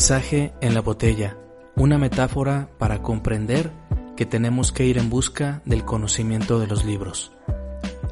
Mensaje 0.00 0.54
en 0.62 0.72
la 0.72 0.80
botella, 0.80 1.36
una 1.76 1.98
metáfora 1.98 2.70
para 2.78 3.02
comprender 3.02 3.70
que 4.16 4.24
tenemos 4.24 4.72
que 4.72 4.86
ir 4.86 4.96
en 4.96 5.10
busca 5.10 5.60
del 5.66 5.84
conocimiento 5.84 6.58
de 6.58 6.66
los 6.66 6.86
libros. 6.86 7.32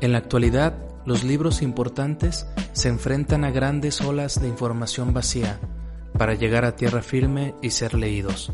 En 0.02 0.12
la 0.12 0.18
actualidad, 0.18 0.76
los 1.06 1.24
libros 1.24 1.62
importantes 1.62 2.46
se 2.72 2.90
enfrentan 2.90 3.42
a 3.42 3.50
grandes 3.50 4.02
olas 4.02 4.38
de 4.38 4.48
información 4.48 5.14
vacía 5.14 5.60
para 6.18 6.34
llegar 6.34 6.66
a 6.66 6.76
tierra 6.76 7.00
firme 7.00 7.54
y 7.62 7.70
ser 7.70 7.94
leídos. 7.94 8.52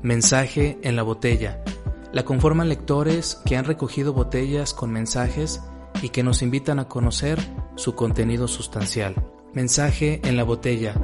Mensaje 0.00 0.78
en 0.82 0.96
la 0.96 1.02
botella. 1.02 1.62
La 2.10 2.24
conforman 2.24 2.70
lectores 2.70 3.38
que 3.44 3.58
han 3.58 3.66
recogido 3.66 4.14
botellas 4.14 4.72
con 4.72 4.90
mensajes 4.90 5.60
y 6.00 6.08
que 6.08 6.22
nos 6.22 6.40
invitan 6.40 6.78
a 6.78 6.88
conocer 6.88 7.38
su 7.76 7.94
contenido 7.94 8.48
sustancial. 8.48 9.14
Mensaje 9.52 10.22
en 10.24 10.38
la 10.38 10.44
botella 10.44 10.94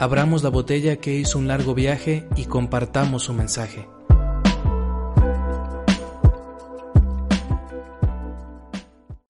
abramos 0.00 0.42
la 0.42 0.48
botella 0.48 0.96
que 0.96 1.14
hizo 1.14 1.38
un 1.38 1.46
largo 1.46 1.74
viaje 1.74 2.26
y 2.34 2.46
compartamos 2.46 3.24
su 3.24 3.34
mensaje. 3.34 3.86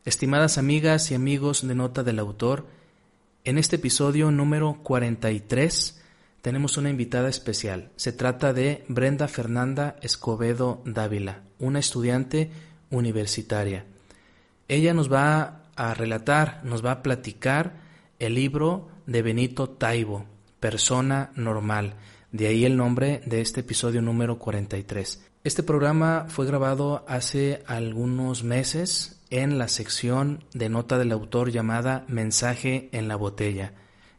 Estimadas 0.04 0.58
amigas 0.58 1.10
y 1.10 1.16
amigos 1.16 1.66
de 1.66 1.74
Nota 1.74 2.04
del 2.04 2.20
Autor, 2.20 2.68
en 3.42 3.58
este 3.58 3.76
episodio 3.76 4.30
número 4.30 4.78
43 4.84 6.00
tenemos 6.40 6.76
una 6.76 6.88
invitada 6.88 7.28
especial. 7.28 7.90
Se 7.96 8.12
trata 8.12 8.52
de 8.52 8.84
Brenda 8.86 9.26
Fernanda 9.26 9.96
Escobedo 10.02 10.82
Dávila, 10.84 11.42
una 11.58 11.80
estudiante 11.80 12.52
universitaria. 12.90 13.86
Ella 14.68 14.94
nos 14.94 15.12
va 15.12 15.62
a 15.74 15.94
relatar, 15.94 16.60
nos 16.62 16.84
va 16.84 16.92
a 16.92 17.02
platicar 17.02 17.74
el 18.20 18.36
libro 18.36 18.88
de 19.06 19.22
Benito 19.22 19.68
Taibo, 19.68 20.26
persona 20.60 21.32
normal. 21.34 21.94
De 22.32 22.46
ahí 22.46 22.64
el 22.64 22.76
nombre 22.76 23.22
de 23.26 23.40
este 23.40 23.60
episodio 23.60 24.02
número 24.02 24.38
43. 24.38 25.24
Este 25.42 25.62
programa 25.62 26.26
fue 26.28 26.46
grabado 26.46 27.04
hace 27.08 27.62
algunos 27.66 28.44
meses 28.44 29.20
en 29.30 29.58
la 29.58 29.68
sección 29.68 30.44
de 30.52 30.68
nota 30.68 30.98
del 30.98 31.12
autor 31.12 31.50
llamada 31.50 32.04
Mensaje 32.08 32.88
en 32.92 33.08
la 33.08 33.16
botella. 33.16 33.72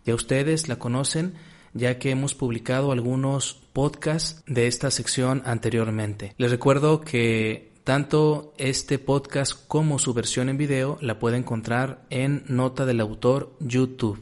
Ya 0.04 0.16
ustedes 0.16 0.68
la 0.68 0.78
conocen 0.78 1.36
ya 1.74 2.00
que 2.00 2.10
hemos 2.10 2.34
publicado 2.34 2.92
algunos 2.92 3.54
podcasts 3.72 4.44
de 4.46 4.68
esta 4.68 4.92
sección 4.92 5.42
anteriormente. 5.46 6.34
Les 6.38 6.52
recuerdo 6.52 7.02
que 7.02 7.72
tanto 7.84 8.54
este 8.58 9.00
podcast 9.00 9.54
como 9.68 10.00
su 10.00 10.14
versión 10.14 10.50
en 10.50 10.58
video 10.58 10.98
la 11.02 11.20
puede 11.20 11.38
encontrar 11.38 12.06
en 12.10 12.44
Nota 12.48 12.86
del 12.86 13.00
Autor 13.00 13.54
YouTube. 13.60 14.22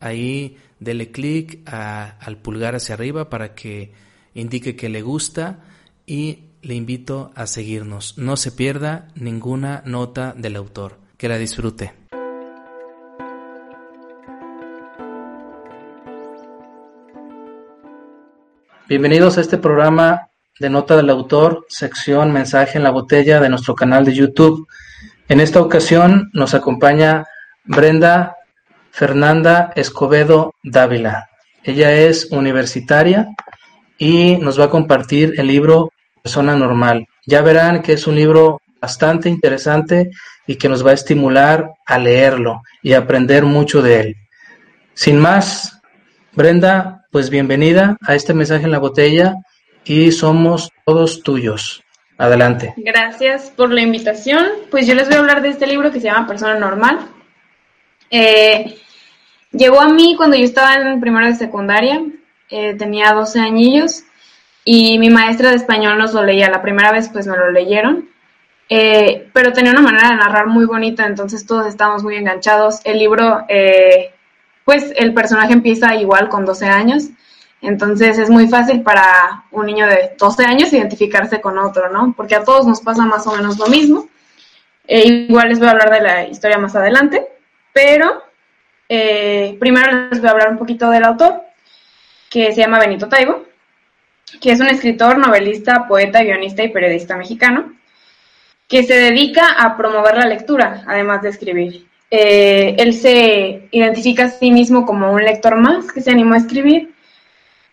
Ahí 0.00 0.56
dele 0.80 1.10
clic 1.10 1.60
al 1.70 2.36
pulgar 2.38 2.74
hacia 2.74 2.94
arriba 2.94 3.28
para 3.28 3.54
que 3.54 3.92
indique 4.34 4.76
que 4.76 4.88
le 4.88 5.02
gusta 5.02 5.60
y 6.06 6.44
le 6.62 6.74
invito 6.74 7.32
a 7.34 7.46
seguirnos. 7.46 8.18
No 8.18 8.36
se 8.36 8.52
pierda 8.52 9.08
ninguna 9.14 9.82
nota 9.84 10.34
del 10.36 10.56
autor. 10.56 10.98
Que 11.16 11.28
la 11.28 11.38
disfrute. 11.38 11.92
Bienvenidos 18.86 19.38
a 19.38 19.40
este 19.40 19.56
programa 19.56 20.28
de 20.60 20.68
Nota 20.68 20.96
del 20.96 21.08
Autor, 21.08 21.64
sección 21.68 22.32
Mensaje 22.32 22.76
en 22.76 22.84
la 22.84 22.90
Botella 22.90 23.40
de 23.40 23.48
nuestro 23.48 23.74
canal 23.74 24.04
de 24.04 24.14
YouTube. 24.14 24.68
En 25.28 25.40
esta 25.40 25.60
ocasión 25.60 26.30
nos 26.34 26.52
acompaña 26.52 27.26
Brenda 27.64 28.36
Fernanda 28.94 29.72
Escobedo 29.74 30.54
Dávila. 30.62 31.28
Ella 31.64 31.92
es 31.92 32.28
universitaria 32.30 33.26
y 33.98 34.36
nos 34.36 34.60
va 34.60 34.66
a 34.66 34.70
compartir 34.70 35.34
el 35.36 35.48
libro 35.48 35.90
Persona 36.22 36.54
Normal. 36.54 37.08
Ya 37.26 37.42
verán 37.42 37.82
que 37.82 37.94
es 37.94 38.06
un 38.06 38.14
libro 38.14 38.62
bastante 38.80 39.28
interesante 39.28 40.12
y 40.46 40.54
que 40.54 40.68
nos 40.68 40.86
va 40.86 40.92
a 40.92 40.94
estimular 40.94 41.72
a 41.84 41.98
leerlo 41.98 42.62
y 42.84 42.92
aprender 42.92 43.42
mucho 43.42 43.82
de 43.82 44.00
él. 44.00 44.16
Sin 44.92 45.18
más, 45.18 45.80
Brenda, 46.30 47.04
pues 47.10 47.30
bienvenida 47.30 47.96
a 48.06 48.14
este 48.14 48.32
mensaje 48.32 48.62
en 48.62 48.70
la 48.70 48.78
botella 48.78 49.34
y 49.84 50.12
somos 50.12 50.70
todos 50.86 51.24
tuyos. 51.24 51.82
Adelante. 52.16 52.74
Gracias 52.76 53.50
por 53.56 53.72
la 53.72 53.80
invitación. 53.80 54.46
Pues 54.70 54.86
yo 54.86 54.94
les 54.94 55.08
voy 55.08 55.16
a 55.16 55.18
hablar 55.18 55.42
de 55.42 55.48
este 55.48 55.66
libro 55.66 55.90
que 55.90 55.98
se 55.98 56.06
llama 56.06 56.28
Persona 56.28 56.56
Normal. 56.56 57.00
Eh, 58.08 58.78
Llegó 59.54 59.80
a 59.80 59.88
mí 59.88 60.16
cuando 60.16 60.36
yo 60.36 60.44
estaba 60.44 60.74
en 60.74 61.00
primero 61.00 61.26
de 61.26 61.36
secundaria, 61.36 62.02
eh, 62.50 62.74
tenía 62.74 63.12
12 63.12 63.38
añillos 63.38 64.02
y 64.64 64.98
mi 64.98 65.10
maestra 65.10 65.50
de 65.50 65.56
español 65.56 65.96
nos 65.96 66.12
lo 66.12 66.24
leía. 66.24 66.50
La 66.50 66.60
primera 66.60 66.90
vez 66.90 67.08
pues 67.08 67.28
me 67.28 67.36
lo 67.36 67.52
leyeron, 67.52 68.08
eh, 68.68 69.30
pero 69.32 69.52
tenía 69.52 69.70
una 69.70 69.80
manera 69.80 70.08
de 70.08 70.16
narrar 70.16 70.48
muy 70.48 70.64
bonita, 70.64 71.06
entonces 71.06 71.46
todos 71.46 71.68
estábamos 71.68 72.02
muy 72.02 72.16
enganchados. 72.16 72.80
El 72.82 72.98
libro, 72.98 73.44
eh, 73.48 74.12
pues 74.64 74.92
el 74.96 75.14
personaje 75.14 75.52
empieza 75.52 75.94
igual 75.94 76.28
con 76.28 76.44
12 76.44 76.66
años, 76.66 77.10
entonces 77.62 78.18
es 78.18 78.30
muy 78.30 78.48
fácil 78.48 78.82
para 78.82 79.44
un 79.52 79.66
niño 79.66 79.86
de 79.86 80.16
12 80.18 80.44
años 80.46 80.72
identificarse 80.72 81.40
con 81.40 81.58
otro, 81.58 81.90
¿no? 81.90 82.12
Porque 82.16 82.34
a 82.34 82.42
todos 82.42 82.66
nos 82.66 82.80
pasa 82.80 83.06
más 83.06 83.24
o 83.28 83.36
menos 83.36 83.56
lo 83.58 83.68
mismo. 83.68 84.08
igual 84.88 85.48
les 85.48 85.60
voy 85.60 85.68
a 85.68 85.70
hablar 85.70 85.90
de 85.90 86.00
la 86.00 86.28
historia 86.28 86.58
más 86.58 86.74
adelante, 86.74 87.24
pero 87.72 88.24
eh, 88.88 89.56
primero 89.58 90.08
les 90.10 90.20
voy 90.20 90.28
a 90.28 90.32
hablar 90.32 90.50
un 90.50 90.58
poquito 90.58 90.90
del 90.90 91.04
autor, 91.04 91.42
que 92.30 92.52
se 92.52 92.60
llama 92.60 92.78
Benito 92.78 93.08
Taibo, 93.08 93.44
que 94.40 94.52
es 94.52 94.60
un 94.60 94.68
escritor, 94.68 95.18
novelista, 95.18 95.86
poeta, 95.86 96.22
guionista 96.22 96.62
y 96.62 96.68
periodista 96.68 97.16
mexicano, 97.16 97.72
que 98.68 98.82
se 98.82 98.94
dedica 98.94 99.52
a 99.52 99.76
promover 99.76 100.16
la 100.16 100.26
lectura, 100.26 100.84
además 100.86 101.22
de 101.22 101.28
escribir. 101.28 101.86
Eh, 102.10 102.76
él 102.78 102.94
se 102.94 103.68
identifica 103.70 104.24
a 104.24 104.30
sí 104.30 104.50
mismo 104.50 104.86
como 104.86 105.12
un 105.12 105.24
lector 105.24 105.56
más 105.56 105.90
que 105.90 106.00
se 106.00 106.10
animó 106.10 106.34
a 106.34 106.38
escribir 106.38 106.94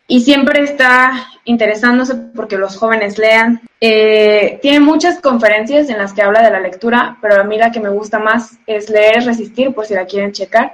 y 0.08 0.22
siempre 0.22 0.64
está 0.64 1.28
interesándose 1.46 2.16
porque 2.36 2.58
los 2.58 2.76
jóvenes 2.76 3.18
lean. 3.18 3.62
Eh, 3.80 4.60
tiene 4.62 4.80
muchas 4.80 5.20
conferencias 5.20 5.90
en 5.90 5.98
las 5.98 6.14
que 6.14 6.22
habla 6.22 6.42
de 6.44 6.52
la 6.52 6.60
lectura, 6.60 7.18
pero 7.22 7.40
a 7.40 7.44
mí 7.44 7.58
la 7.58 7.72
que 7.72 7.80
me 7.80 7.90
gusta 7.90 8.20
más 8.20 8.58
es 8.68 8.90
leer, 8.90 9.24
resistir, 9.26 9.74
por 9.74 9.86
si 9.86 9.94
la 9.94 10.06
quieren 10.06 10.32
checar. 10.32 10.74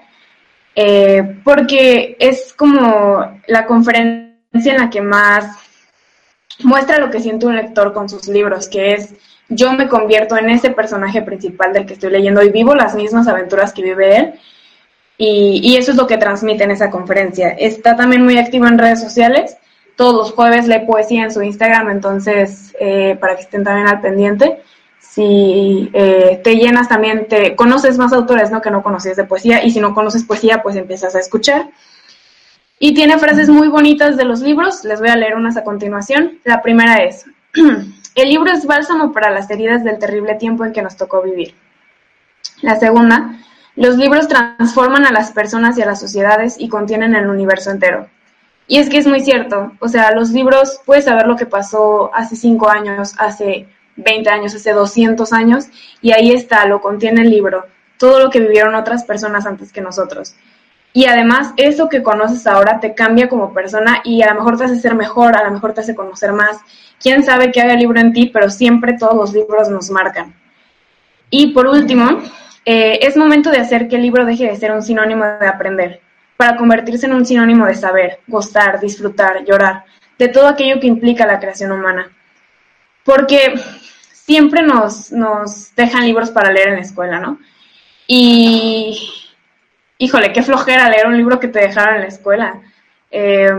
Eh, 0.79 1.39
porque 1.43 2.15
es 2.19 2.53
como 2.53 3.41
la 3.47 3.65
conferencia 3.65 4.73
en 4.73 4.77
la 4.77 4.91
que 4.91 5.01
más 5.01 5.57
muestra 6.59 6.99
lo 6.99 7.09
que 7.09 7.19
siente 7.19 7.47
un 7.47 7.55
lector 7.55 7.93
con 7.93 8.07
sus 8.07 8.27
libros, 8.27 8.67
que 8.67 8.93
es 8.93 9.15
yo 9.49 9.73
me 9.73 9.87
convierto 9.87 10.37
en 10.37 10.51
ese 10.51 10.69
personaje 10.69 11.23
principal 11.23 11.73
del 11.73 11.87
que 11.87 11.93
estoy 11.93 12.11
leyendo 12.11 12.43
y 12.43 12.51
vivo 12.51 12.75
las 12.75 12.93
mismas 12.93 13.27
aventuras 13.27 13.73
que 13.73 13.81
vive 13.81 14.17
él. 14.17 14.33
Y, 15.17 15.75
eso 15.77 15.91
es 15.91 15.97
lo 15.97 16.05
que 16.05 16.17
transmite 16.17 16.63
en 16.63 16.69
esa 16.69 16.91
conferencia. 16.91 17.49
Está 17.49 17.95
también 17.95 18.23
muy 18.23 18.37
activo 18.37 18.67
en 18.67 18.77
redes 18.77 19.01
sociales. 19.01 19.57
Todos 19.95 20.13
los 20.13 20.31
jueves 20.33 20.67
lee 20.67 20.85
poesía 20.85 21.23
en 21.23 21.31
su 21.31 21.41
Instagram, 21.41 21.89
entonces 21.89 22.75
eh, 22.79 23.17
para 23.19 23.35
que 23.35 23.41
estén 23.41 23.63
también 23.63 23.87
al 23.87 23.99
pendiente 23.99 24.61
si 24.99 25.89
eh, 25.93 26.41
te 26.43 26.55
llenas 26.55 26.87
también, 26.87 27.27
te 27.27 27.55
conoces 27.55 27.97
más 27.97 28.13
autores 28.13 28.51
¿no? 28.51 28.61
que 28.61 28.71
no 28.71 28.83
conocías 28.83 29.17
de 29.17 29.23
poesía 29.23 29.63
y 29.63 29.71
si 29.71 29.79
no 29.79 29.93
conoces 29.93 30.23
poesía, 30.23 30.61
pues 30.61 30.75
empiezas 30.75 31.15
a 31.15 31.19
escuchar. 31.19 31.69
Y 32.79 32.93
tiene 32.93 33.17
frases 33.17 33.49
muy 33.49 33.67
bonitas 33.67 34.17
de 34.17 34.25
los 34.25 34.41
libros, 34.41 34.83
les 34.83 34.99
voy 34.99 35.09
a 35.09 35.15
leer 35.15 35.35
unas 35.35 35.57
a 35.57 35.63
continuación. 35.63 36.39
La 36.43 36.61
primera 36.61 36.97
es, 36.97 37.25
el 38.15 38.29
libro 38.29 38.51
es 38.51 38.65
bálsamo 38.65 39.11
para 39.11 39.31
las 39.31 39.49
heridas 39.49 39.83
del 39.83 39.97
terrible 39.97 40.35
tiempo 40.35 40.63
en 40.63 40.73
que 40.73 40.83
nos 40.83 40.95
tocó 40.95 41.21
vivir. 41.23 41.55
La 42.61 42.79
segunda, 42.79 43.39
Los 43.75 43.97
libros 43.97 44.27
transforman 44.27 45.05
a 45.05 45.11
las 45.11 45.31
personas 45.31 45.77
y 45.77 45.81
a 45.81 45.85
las 45.85 45.99
sociedades 45.99 46.55
y 46.59 46.67
contienen 46.67 47.15
el 47.15 47.27
universo 47.27 47.71
entero. 47.71 48.07
Y 48.67 48.77
es 48.77 48.89
que 48.89 48.97
es 48.97 49.07
muy 49.07 49.21
cierto, 49.21 49.71
o 49.79 49.87
sea, 49.87 50.11
los 50.11 50.31
libros, 50.31 50.81
puedes 50.85 51.05
saber 51.05 51.25
lo 51.25 51.37
que 51.37 51.45
pasó 51.45 52.11
hace 52.13 52.35
cinco 52.35 52.69
años, 52.69 53.15
hace 53.17 53.67
20 53.97 54.29
años, 54.29 54.55
hace 54.55 54.71
200 54.71 55.33
años, 55.33 55.65
y 56.01 56.11
ahí 56.11 56.31
está, 56.31 56.65
lo 56.65 56.81
contiene 56.81 57.21
el 57.21 57.29
libro, 57.29 57.65
todo 57.97 58.19
lo 58.19 58.29
que 58.29 58.39
vivieron 58.39 58.75
otras 58.75 59.03
personas 59.03 59.45
antes 59.45 59.73
que 59.73 59.81
nosotros. 59.81 60.35
Y 60.93 61.05
además, 61.05 61.53
eso 61.57 61.89
que 61.89 62.01
conoces 62.01 62.47
ahora 62.47 62.79
te 62.79 62.95
cambia 62.95 63.29
como 63.29 63.53
persona 63.53 64.01
y 64.03 64.23
a 64.23 64.33
lo 64.33 64.39
mejor 64.39 64.57
te 64.57 64.63
hace 64.63 64.77
ser 64.77 64.95
mejor, 64.95 65.35
a 65.35 65.43
lo 65.43 65.51
mejor 65.51 65.73
te 65.73 65.81
hace 65.81 65.93
conocer 65.93 66.33
más. 66.33 66.57
Quién 66.99 67.23
sabe 67.23 67.51
qué 67.51 67.61
haga 67.61 67.73
el 67.73 67.79
libro 67.79 67.99
en 67.99 68.13
ti, 68.13 68.31
pero 68.33 68.49
siempre 68.49 68.97
todos 68.97 69.15
los 69.15 69.33
libros 69.33 69.69
nos 69.69 69.91
marcan. 69.91 70.33
Y 71.29 71.53
por 71.53 71.67
último, 71.67 72.19
eh, 72.65 72.99
es 73.01 73.15
momento 73.15 73.51
de 73.51 73.59
hacer 73.59 73.87
que 73.87 73.97
el 73.97 74.01
libro 74.01 74.25
deje 74.25 74.45
de 74.45 74.55
ser 74.55 74.71
un 74.71 74.81
sinónimo 74.81 75.23
de 75.23 75.47
aprender 75.47 76.01
para 76.35 76.57
convertirse 76.57 77.05
en 77.05 77.13
un 77.13 77.25
sinónimo 77.25 77.65
de 77.65 77.75
saber, 77.75 78.19
gustar, 78.27 78.79
disfrutar, 78.79 79.45
llorar, 79.45 79.83
de 80.17 80.29
todo 80.29 80.47
aquello 80.47 80.79
que 80.79 80.87
implica 80.87 81.25
la 81.25 81.39
creación 81.39 81.71
humana. 81.71 82.09
Porque 83.07 83.53
siempre 84.11 84.63
nos, 84.63 85.13
nos 85.13 85.73
dejan 85.77 86.05
libros 86.05 86.29
para 86.29 86.51
leer 86.51 86.67
en 86.67 86.75
la 86.75 86.81
escuela, 86.81 87.21
¿no? 87.21 87.39
Y, 88.05 88.99
híjole, 89.97 90.33
qué 90.33 90.43
flojera 90.43 90.89
leer 90.89 91.07
un 91.07 91.15
libro 91.15 91.39
que 91.39 91.47
te 91.47 91.59
dejaron 91.59 91.95
en 91.95 92.01
la 92.01 92.07
escuela. 92.07 92.61
Eh, 93.09 93.49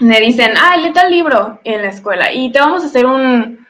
me 0.00 0.18
dicen, 0.18 0.54
ah, 0.60 0.76
lee 0.76 0.92
tal 0.92 1.12
libro 1.12 1.60
en 1.62 1.82
la 1.82 1.90
escuela 1.90 2.32
y 2.32 2.50
te 2.50 2.58
vamos 2.58 2.82
a 2.82 2.86
hacer 2.86 3.06
un, 3.06 3.64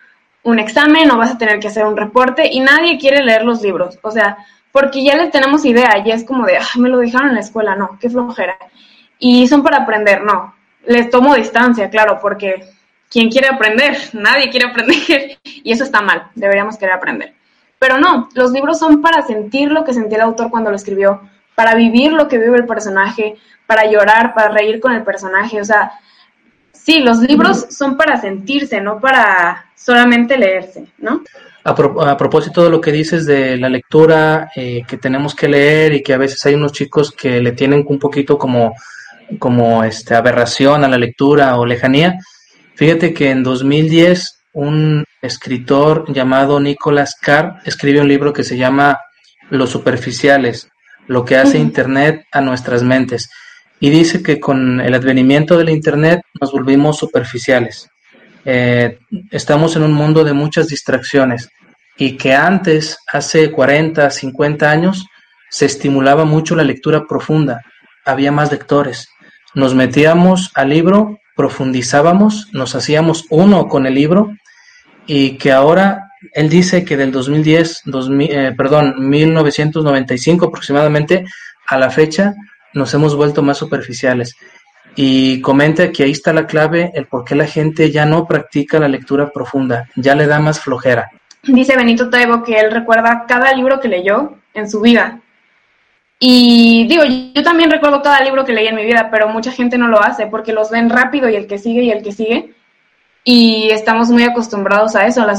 un 0.44 0.58
examen 0.58 1.10
o 1.10 1.18
vas 1.18 1.32
a 1.32 1.38
tener 1.38 1.60
que 1.60 1.68
hacer 1.68 1.84
un 1.84 1.98
reporte 1.98 2.48
y 2.50 2.60
nadie 2.60 2.98
quiere 2.98 3.22
leer 3.22 3.44
los 3.44 3.60
libros. 3.60 3.98
O 4.00 4.10
sea, 4.10 4.38
porque 4.72 5.04
ya 5.04 5.14
les 5.14 5.30
tenemos 5.30 5.66
idea, 5.66 6.02
ya 6.02 6.14
es 6.14 6.24
como 6.24 6.46
de, 6.46 6.56
ah, 6.56 6.78
me 6.78 6.88
lo 6.88 7.00
dejaron 7.00 7.28
en 7.28 7.34
la 7.34 7.42
escuela, 7.42 7.76
no, 7.76 7.98
qué 8.00 8.08
flojera. 8.08 8.56
Y 9.18 9.46
son 9.46 9.62
para 9.62 9.82
aprender, 9.82 10.22
no. 10.22 10.54
Les 10.86 11.10
tomo 11.10 11.34
distancia, 11.34 11.90
claro, 11.90 12.18
porque 12.18 12.64
¿quién 13.14 13.30
quiere 13.30 13.46
aprender? 13.46 13.96
Nadie 14.12 14.50
quiere 14.50 14.66
aprender 14.66 15.38
y 15.44 15.72
eso 15.72 15.84
está 15.84 16.02
mal, 16.02 16.30
deberíamos 16.34 16.76
querer 16.76 16.94
aprender. 16.94 17.32
Pero 17.78 17.96
no, 17.96 18.28
los 18.34 18.50
libros 18.50 18.80
son 18.80 19.00
para 19.00 19.22
sentir 19.22 19.70
lo 19.70 19.84
que 19.84 19.94
sentía 19.94 20.18
el 20.18 20.24
autor 20.24 20.50
cuando 20.50 20.70
lo 20.70 20.76
escribió, 20.76 21.20
para 21.54 21.76
vivir 21.76 22.12
lo 22.12 22.26
que 22.26 22.38
vive 22.38 22.56
el 22.56 22.66
personaje, 22.66 23.36
para 23.66 23.88
llorar, 23.88 24.34
para 24.34 24.48
reír 24.48 24.80
con 24.80 24.92
el 24.92 25.04
personaje, 25.04 25.60
o 25.60 25.64
sea, 25.64 25.92
sí, 26.72 27.00
los 27.00 27.18
libros 27.18 27.66
son 27.70 27.96
para 27.96 28.20
sentirse, 28.20 28.80
no 28.80 28.98
para 28.98 29.66
solamente 29.76 30.36
leerse, 30.36 30.86
¿no? 30.98 31.22
A, 31.62 32.16
propósito 32.16 32.64
de 32.64 32.70
lo 32.70 32.80
que 32.80 32.92
dices 32.92 33.24
de 33.24 33.56
la 33.56 33.70
lectura 33.70 34.50
eh, 34.54 34.82
que 34.86 34.98
tenemos 34.98 35.34
que 35.34 35.48
leer 35.48 35.94
y 35.94 36.02
que 36.02 36.12
a 36.12 36.18
veces 36.18 36.44
hay 36.44 36.54
unos 36.54 36.72
chicos 36.72 37.12
que 37.12 37.40
le 37.40 37.52
tienen 37.52 37.84
un 37.86 37.98
poquito 37.98 38.36
como, 38.36 38.74
como 39.38 39.82
este, 39.84 40.14
aberración 40.14 40.84
a 40.84 40.88
la 40.88 40.98
lectura 40.98 41.56
o 41.56 41.64
lejanía, 41.64 42.18
fíjate 42.74 43.14
que 43.14 43.30
en 43.30 43.42
2010 43.42 44.40
un 44.52 45.04
escritor 45.20 46.12
llamado 46.12 46.60
Nicholas 46.60 47.16
Carr 47.20 47.60
escribe 47.64 48.00
un 48.00 48.08
libro 48.08 48.32
que 48.32 48.44
se 48.44 48.56
llama 48.56 49.00
Los 49.50 49.70
superficiales, 49.70 50.68
lo 51.06 51.24
que 51.24 51.36
hace 51.36 51.58
Internet 51.58 52.24
a 52.32 52.40
nuestras 52.40 52.82
mentes. 52.82 53.28
Y 53.80 53.90
dice 53.90 54.22
que 54.22 54.40
con 54.40 54.80
el 54.80 54.94
advenimiento 54.94 55.58
del 55.58 55.70
Internet 55.70 56.20
nos 56.40 56.52
volvimos 56.52 56.96
superficiales. 56.98 57.88
Eh, 58.44 58.98
estamos 59.30 59.74
en 59.76 59.82
un 59.82 59.92
mundo 59.92 60.22
de 60.22 60.32
muchas 60.32 60.68
distracciones 60.68 61.48
y 61.96 62.16
que 62.16 62.34
antes, 62.34 62.98
hace 63.12 63.50
40, 63.50 64.10
50 64.10 64.70
años, 64.70 65.06
se 65.50 65.66
estimulaba 65.66 66.24
mucho 66.24 66.56
la 66.56 66.64
lectura 66.64 67.06
profunda, 67.06 67.62
había 68.04 68.32
más 68.32 68.50
lectores. 68.50 69.08
Nos 69.54 69.74
metíamos 69.74 70.50
al 70.54 70.70
libro, 70.70 71.18
profundizábamos, 71.36 72.48
nos 72.52 72.74
hacíamos 72.74 73.26
uno 73.30 73.68
con 73.68 73.86
el 73.86 73.94
libro 73.94 74.30
y 75.06 75.36
que 75.36 75.52
ahora 75.52 76.10
él 76.32 76.48
dice 76.48 76.84
que 76.84 76.96
del 76.96 77.12
2010, 77.12 77.82
2000, 77.84 78.30
eh, 78.30 78.54
perdón, 78.56 79.08
1995 79.08 80.46
aproximadamente 80.46 81.26
a 81.66 81.78
la 81.78 81.90
fecha 81.90 82.34
nos 82.72 82.92
hemos 82.94 83.14
vuelto 83.14 83.42
más 83.42 83.58
superficiales 83.58 84.36
y 84.96 85.40
comenta 85.40 85.90
que 85.90 86.04
ahí 86.04 86.12
está 86.12 86.32
la 86.32 86.46
clave, 86.46 86.92
el 86.94 87.06
por 87.06 87.24
qué 87.24 87.34
la 87.34 87.46
gente 87.46 87.90
ya 87.90 88.06
no 88.06 88.26
practica 88.26 88.78
la 88.78 88.88
lectura 88.88 89.30
profunda, 89.30 89.88
ya 89.96 90.14
le 90.14 90.26
da 90.26 90.38
más 90.40 90.60
flojera. 90.60 91.10
Dice 91.42 91.76
Benito 91.76 92.08
Taibo 92.08 92.42
que 92.42 92.58
él 92.58 92.70
recuerda 92.70 93.24
cada 93.26 93.52
libro 93.52 93.80
que 93.80 93.88
leyó 93.88 94.38
en 94.54 94.70
su 94.70 94.80
vida. 94.80 95.20
Y 96.18 96.86
digo, 96.86 97.02
yo 97.04 97.42
también 97.42 97.70
recuerdo 97.70 98.02
cada 98.02 98.22
libro 98.22 98.44
que 98.44 98.52
leí 98.52 98.66
en 98.66 98.76
mi 98.76 98.84
vida, 98.84 99.08
pero 99.10 99.28
mucha 99.28 99.52
gente 99.52 99.78
no 99.78 99.88
lo 99.88 100.00
hace 100.00 100.26
porque 100.26 100.52
los 100.52 100.70
ven 100.70 100.88
rápido 100.88 101.28
y 101.28 101.36
el 101.36 101.46
que 101.46 101.58
sigue 101.58 101.82
y 101.82 101.90
el 101.90 102.02
que 102.02 102.12
sigue. 102.12 102.54
Y 103.24 103.70
estamos 103.70 104.10
muy 104.10 104.22
acostumbrados 104.22 104.94
a 104.96 105.06
eso, 105.06 105.22
a 105.22 105.26
la, 105.26 105.38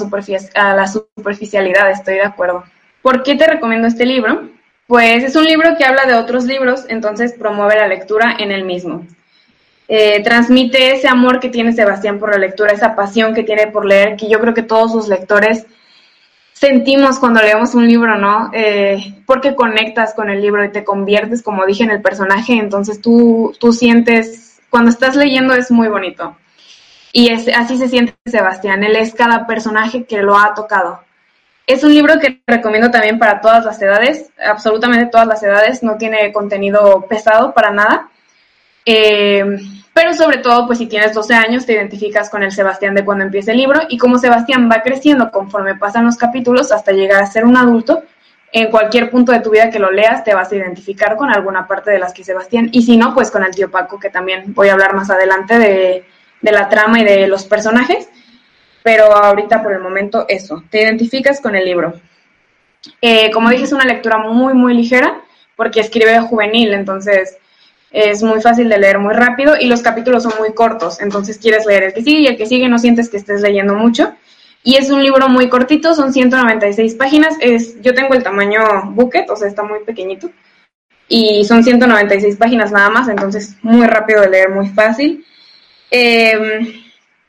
a 0.55 0.75
la 0.75 0.87
superficialidad, 0.87 1.91
estoy 1.91 2.15
de 2.15 2.23
acuerdo. 2.23 2.63
¿Por 3.01 3.23
qué 3.23 3.35
te 3.35 3.47
recomiendo 3.47 3.87
este 3.87 4.05
libro? 4.05 4.49
Pues 4.87 5.23
es 5.23 5.35
un 5.35 5.45
libro 5.45 5.75
que 5.77 5.85
habla 5.85 6.05
de 6.05 6.15
otros 6.15 6.45
libros, 6.45 6.85
entonces 6.89 7.33
promueve 7.33 7.75
la 7.75 7.87
lectura 7.87 8.35
en 8.39 8.51
el 8.51 8.65
mismo. 8.65 9.05
Eh, 9.87 10.23
transmite 10.23 10.93
ese 10.93 11.07
amor 11.07 11.39
que 11.39 11.49
tiene 11.49 11.73
Sebastián 11.73 12.19
por 12.19 12.31
la 12.31 12.37
lectura, 12.39 12.73
esa 12.73 12.95
pasión 12.95 13.35
que 13.35 13.43
tiene 13.43 13.67
por 13.67 13.85
leer, 13.85 14.15
que 14.15 14.27
yo 14.27 14.39
creo 14.39 14.53
que 14.53 14.63
todos 14.63 14.91
sus 14.91 15.07
lectores 15.07 15.67
sentimos 16.55 17.19
cuando 17.19 17.41
leemos 17.41 17.75
un 17.75 17.87
libro, 17.87 18.17
¿no? 18.17 18.49
Eh, 18.53 19.21
porque 19.25 19.55
conectas 19.55 20.13
con 20.13 20.29
el 20.29 20.41
libro 20.41 20.63
y 20.63 20.71
te 20.71 20.85
conviertes, 20.85 21.43
como 21.43 21.65
dije, 21.65 21.83
en 21.83 21.91
el 21.91 22.01
personaje, 22.01 22.53
entonces 22.53 23.01
tú, 23.01 23.53
tú 23.59 23.73
sientes, 23.73 24.61
cuando 24.69 24.89
estás 24.89 25.15
leyendo 25.17 25.53
es 25.53 25.69
muy 25.69 25.89
bonito. 25.89 26.35
Y 27.11 27.29
es, 27.29 27.47
así 27.49 27.77
se 27.77 27.89
siente 27.89 28.15
Sebastián, 28.25 28.83
él 28.83 28.95
es 28.95 29.13
cada 29.13 29.45
personaje 29.45 30.05
que 30.05 30.21
lo 30.21 30.37
ha 30.37 30.53
tocado. 30.53 31.01
Es 31.67 31.83
un 31.83 31.93
libro 31.93 32.19
que 32.19 32.41
recomiendo 32.47 32.89
también 32.89 33.19
para 33.19 33.41
todas 33.41 33.65
las 33.65 33.81
edades, 33.81 34.29
absolutamente 34.45 35.07
todas 35.07 35.27
las 35.27 35.43
edades, 35.43 35.83
no 35.83 35.97
tiene 35.97 36.31
contenido 36.31 37.05
pesado 37.09 37.53
para 37.53 37.71
nada. 37.71 38.09
Eh, 38.85 39.43
pero 39.95 40.13
sobre 40.13 40.39
todo, 40.39 40.67
pues 40.67 40.79
si 40.79 40.87
tienes 40.87 41.13
12 41.13 41.33
años, 41.35 41.65
te 41.65 41.71
identificas 41.71 42.29
con 42.29 42.43
el 42.43 42.51
Sebastián 42.51 42.93
de 42.95 43.05
cuando 43.05 43.23
empieza 43.23 43.53
el 43.53 43.57
libro 43.59 43.79
y 43.87 43.97
como 43.97 44.17
Sebastián 44.17 44.69
va 44.69 44.81
creciendo 44.81 45.31
conforme 45.31 45.75
pasan 45.75 46.03
los 46.03 46.17
capítulos 46.17 46.73
hasta 46.73 46.91
llegar 46.91 47.23
a 47.23 47.27
ser 47.27 47.45
un 47.45 47.55
adulto, 47.55 48.03
en 48.51 48.69
cualquier 48.69 49.09
punto 49.09 49.31
de 49.31 49.39
tu 49.39 49.51
vida 49.51 49.69
que 49.69 49.79
lo 49.79 49.91
leas 49.91 50.25
te 50.25 50.33
vas 50.33 50.51
a 50.51 50.55
identificar 50.57 51.15
con 51.15 51.29
alguna 51.29 51.65
parte 51.65 51.91
de 51.91 51.99
las 51.99 52.13
que 52.13 52.25
Sebastián, 52.25 52.67
y 52.73 52.81
si 52.81 52.97
no, 52.97 53.13
pues 53.13 53.31
con 53.31 53.45
el 53.45 53.55
tío 53.55 53.71
Paco, 53.71 53.97
que 53.97 54.09
también 54.09 54.53
voy 54.53 54.67
a 54.67 54.73
hablar 54.73 54.95
más 54.95 55.09
adelante 55.09 55.57
de, 55.57 56.03
la 56.41 56.67
trama 56.67 56.99
y 56.99 57.05
de 57.05 57.27
los 57.27 57.45
personajes, 57.45 58.09
pero 58.83 59.15
ahorita 59.15 59.63
por 59.63 59.71
el 59.71 59.79
momento 59.79 60.25
eso, 60.27 60.61
te 60.69 60.81
identificas 60.81 61.39
con 61.39 61.55
el 61.55 61.63
libro. 61.63 61.93
Eh, 62.99 63.31
como 63.31 63.49
dije, 63.49 63.63
es 63.63 63.71
una 63.71 63.85
lectura 63.85 64.17
muy, 64.17 64.53
muy 64.53 64.73
ligera, 64.73 65.21
porque 65.55 65.79
escribe 65.79 66.19
juvenil, 66.19 66.73
entonces 66.73 67.37
es 67.95 68.21
muy 68.21 68.41
fácil 68.41 68.67
de 68.67 68.77
leer 68.77 68.99
muy 68.99 69.13
rápido 69.13 69.55
y 69.57 69.67
los 69.67 69.81
capítulos 69.81 70.23
son 70.23 70.33
muy 70.37 70.53
cortos, 70.53 70.99
entonces 70.99 71.37
quieres 71.37 71.65
leer 71.65 71.83
el 71.83 71.93
que 71.93 72.03
sigue 72.03 72.19
y 72.19 72.27
el 72.27 72.35
que 72.35 72.45
sigue 72.45 72.67
no 72.67 72.77
sientes 72.77 73.09
que 73.09 73.15
estés 73.15 73.41
leyendo 73.41 73.73
mucho. 73.73 74.13
Y 74.63 74.75
es 74.75 74.89
un 74.89 75.01
libro 75.01 75.29
muy 75.29 75.47
cortito, 75.47 75.95
son 75.95 76.11
196 76.11 76.95
páginas, 76.95 77.35
es, 77.39 77.81
yo 77.81 77.93
tengo 77.93 78.13
el 78.13 78.21
tamaño 78.23 78.91
bucket, 78.91 79.29
o 79.29 79.35
sea, 79.37 79.47
está 79.47 79.63
muy 79.63 79.79
pequeñito, 79.85 80.29
y 81.07 81.45
son 81.45 81.63
196 81.63 82.35
páginas 82.35 82.73
nada 82.73 82.89
más, 82.89 83.07
entonces 83.07 83.55
muy 83.61 83.87
rápido 83.87 84.21
de 84.21 84.29
leer, 84.29 84.49
muy 84.49 84.67
fácil. 84.67 85.23
Em, 85.89 86.67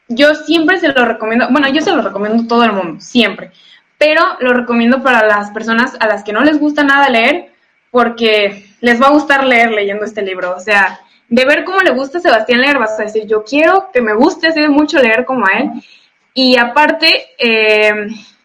yo 0.09 0.35
siempre 0.35 0.81
se 0.81 0.89
lo 0.89 1.05
recomiendo, 1.05 1.47
bueno, 1.51 1.69
yo 1.69 1.81
se 1.81 1.93
lo 1.93 2.03
recomiendo 2.03 2.49
todo 2.49 2.65
el 2.65 2.73
mundo, 2.73 3.01
siempre, 3.01 3.53
pero 3.99 4.23
lo 4.41 4.53
recomiendo 4.53 5.01
para 5.05 5.29
las 5.29 5.51
personas 5.53 5.95
a 6.01 6.09
las 6.09 6.25
que 6.25 6.33
no 6.33 6.43
les 6.43 6.59
gusta 6.59 6.83
nada 6.83 7.09
leer, 7.09 7.53
porque 7.93 8.66
les 8.87 9.03
va 9.03 9.09
a 9.09 9.11
gustar 9.11 9.45
leer 9.45 9.73
leyendo 9.73 10.05
este 10.05 10.23
libro. 10.23 10.55
O 10.55 10.61
sea, 10.61 11.01
de 11.29 11.45
ver 11.45 11.65
cómo 11.65 11.81
le 11.81 11.91
gusta 11.91 12.19
a 12.19 12.21
Sebastián 12.21 12.61
leer, 12.61 12.79
vas 12.79 12.99
a 13.01 13.03
decir, 13.03 13.27
yo 13.27 13.43
quiero 13.43 13.91
que 13.93 14.01
me 14.01 14.15
guste 14.15 14.47
así 14.47 14.61
de 14.61 14.69
mucho 14.69 15.03
leer 15.03 15.25
como 15.25 15.45
a 15.45 15.59
él. 15.59 15.71
Y 16.33 16.57
aparte, 16.57 17.31
eh, 17.37 17.93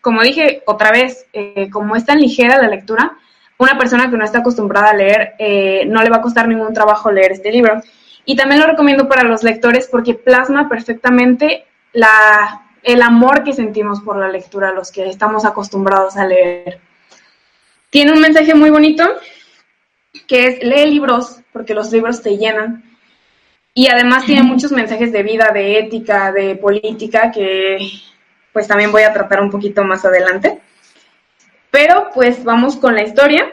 como 0.01 0.24
dije 0.24 0.63
otra 0.65 0.89
vez, 0.91 1.27
eh, 1.31 1.69
como 1.69 1.95
es 1.95 2.05
tan 2.05 2.19
ligera 2.19 2.60
la 2.60 2.69
lectura, 2.69 3.17
una 3.60 3.77
persona 3.77 4.10
que 4.10 4.17
no 4.17 4.25
está 4.25 4.39
acostumbrada 4.39 4.89
a 4.89 4.95
leer, 4.95 5.33
eh, 5.38 5.83
no 5.86 6.01
le 6.01 6.10
va 6.10 6.17
a 6.17 6.21
costar 6.21 6.48
ningún 6.48 6.74
trabajo 6.74 7.12
leer 7.12 7.33
este 7.33 7.51
libro. 7.51 7.79
Y 8.25 8.36
también 8.36 8.62
lo 8.62 8.67
recomiendo 8.67 9.07
para 9.07 9.24
los 9.24 9.43
lectores 9.43 9.88
porque 9.91 10.15
plasma 10.15 10.67
perfectamente 10.67 11.65
la, 11.93 12.63
el 12.81 13.03
amor 13.03 13.43
que 13.43 13.53
sentimos 13.53 14.01
por 14.01 14.17
la 14.17 14.27
lectura, 14.27 14.71
los 14.71 14.91
que 14.91 15.07
estamos 15.07 15.45
acostumbrados 15.45 16.17
a 16.17 16.25
leer. 16.25 16.79
Tiene 17.91 18.13
un 18.13 18.21
mensaje 18.21 18.55
muy 18.55 18.71
bonito 18.71 19.03
que 20.27 20.48
es 20.48 20.63
lee 20.63 20.91
libros, 20.91 21.41
porque 21.51 21.74
los 21.74 21.91
libros 21.91 22.22
te 22.22 22.38
llenan. 22.38 22.84
Y 23.74 23.88
además 23.88 24.25
tiene 24.25 24.44
muchos 24.44 24.72
mensajes 24.72 25.12
de 25.12 25.24
vida, 25.24 25.51
de 25.53 25.80
ética, 25.80 26.32
de 26.32 26.56
política, 26.56 27.32
que 27.32 27.77
pues 28.51 28.68
también 28.68 28.91
voy 28.91 29.03
a 29.03 29.13
tratar 29.13 29.41
un 29.41 29.50
poquito 29.50 29.84
más 29.84 30.03
adelante. 30.03 30.60
Pero 31.70 32.10
pues 32.13 32.44
vamos 32.44 32.75
con 32.75 32.96
la 32.96 33.03
historia. 33.03 33.50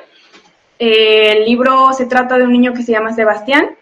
Eh, 0.79 1.33
el 1.33 1.45
libro 1.45 1.93
se 1.93 2.07
trata 2.07 2.37
de 2.37 2.45
un 2.45 2.53
niño 2.53 2.75
que 2.75 2.83
se 2.83 2.93
llama 2.93 3.15
Sebastián, 3.15 3.77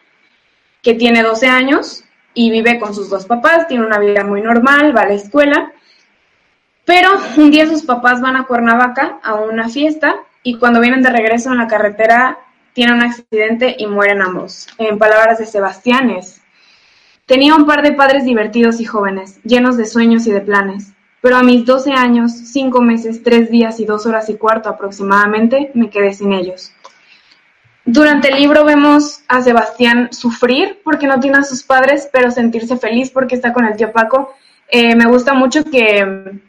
que 0.82 0.94
tiene 0.94 1.22
12 1.22 1.48
años 1.48 2.04
y 2.34 2.50
vive 2.50 2.78
con 2.78 2.94
sus 2.94 3.08
dos 3.08 3.24
papás, 3.24 3.66
tiene 3.66 3.86
una 3.86 3.98
vida 3.98 4.22
muy 4.24 4.42
normal, 4.42 4.94
va 4.94 5.02
a 5.02 5.08
la 5.08 5.14
escuela, 5.14 5.72
pero 6.84 7.10
un 7.38 7.50
día 7.50 7.66
sus 7.66 7.82
papás 7.82 8.20
van 8.20 8.36
a 8.36 8.44
Cuernavaca 8.44 9.18
a 9.22 9.34
una 9.34 9.68
fiesta 9.68 10.16
y 10.42 10.58
cuando 10.58 10.80
vienen 10.80 11.02
de 11.02 11.10
regreso 11.10 11.50
en 11.50 11.58
la 11.58 11.66
carretera 11.66 12.38
tienen 12.76 12.96
un 12.96 13.02
accidente 13.04 13.74
y 13.78 13.86
mueren 13.86 14.20
ambos. 14.20 14.68
En 14.76 14.98
palabras 14.98 15.38
de 15.38 15.46
Sebastián 15.46 16.10
es, 16.10 16.42
tenía 17.24 17.54
un 17.54 17.64
par 17.64 17.82
de 17.82 17.92
padres 17.92 18.26
divertidos 18.26 18.80
y 18.80 18.84
jóvenes, 18.84 19.40
llenos 19.44 19.78
de 19.78 19.86
sueños 19.86 20.26
y 20.26 20.30
de 20.30 20.42
planes, 20.42 20.92
pero 21.22 21.36
a 21.36 21.42
mis 21.42 21.64
12 21.64 21.92
años, 21.92 22.32
5 22.32 22.82
meses, 22.82 23.22
3 23.22 23.50
días 23.50 23.80
y 23.80 23.86
2 23.86 24.04
horas 24.04 24.28
y 24.28 24.36
cuarto 24.36 24.68
aproximadamente, 24.68 25.70
me 25.72 25.88
quedé 25.88 26.12
sin 26.12 26.34
ellos. 26.34 26.70
Durante 27.86 28.28
el 28.28 28.40
libro 28.40 28.62
vemos 28.66 29.22
a 29.26 29.40
Sebastián 29.40 30.12
sufrir 30.12 30.80
porque 30.84 31.06
no 31.06 31.18
tiene 31.18 31.38
a 31.38 31.44
sus 31.44 31.62
padres, 31.62 32.10
pero 32.12 32.30
sentirse 32.30 32.76
feliz 32.76 33.08
porque 33.10 33.36
está 33.36 33.54
con 33.54 33.64
el 33.64 33.74
tío 33.74 33.90
Paco. 33.90 34.34
Eh, 34.68 34.94
me 34.94 35.06
gusta 35.06 35.32
mucho 35.32 35.64
que 35.64 36.40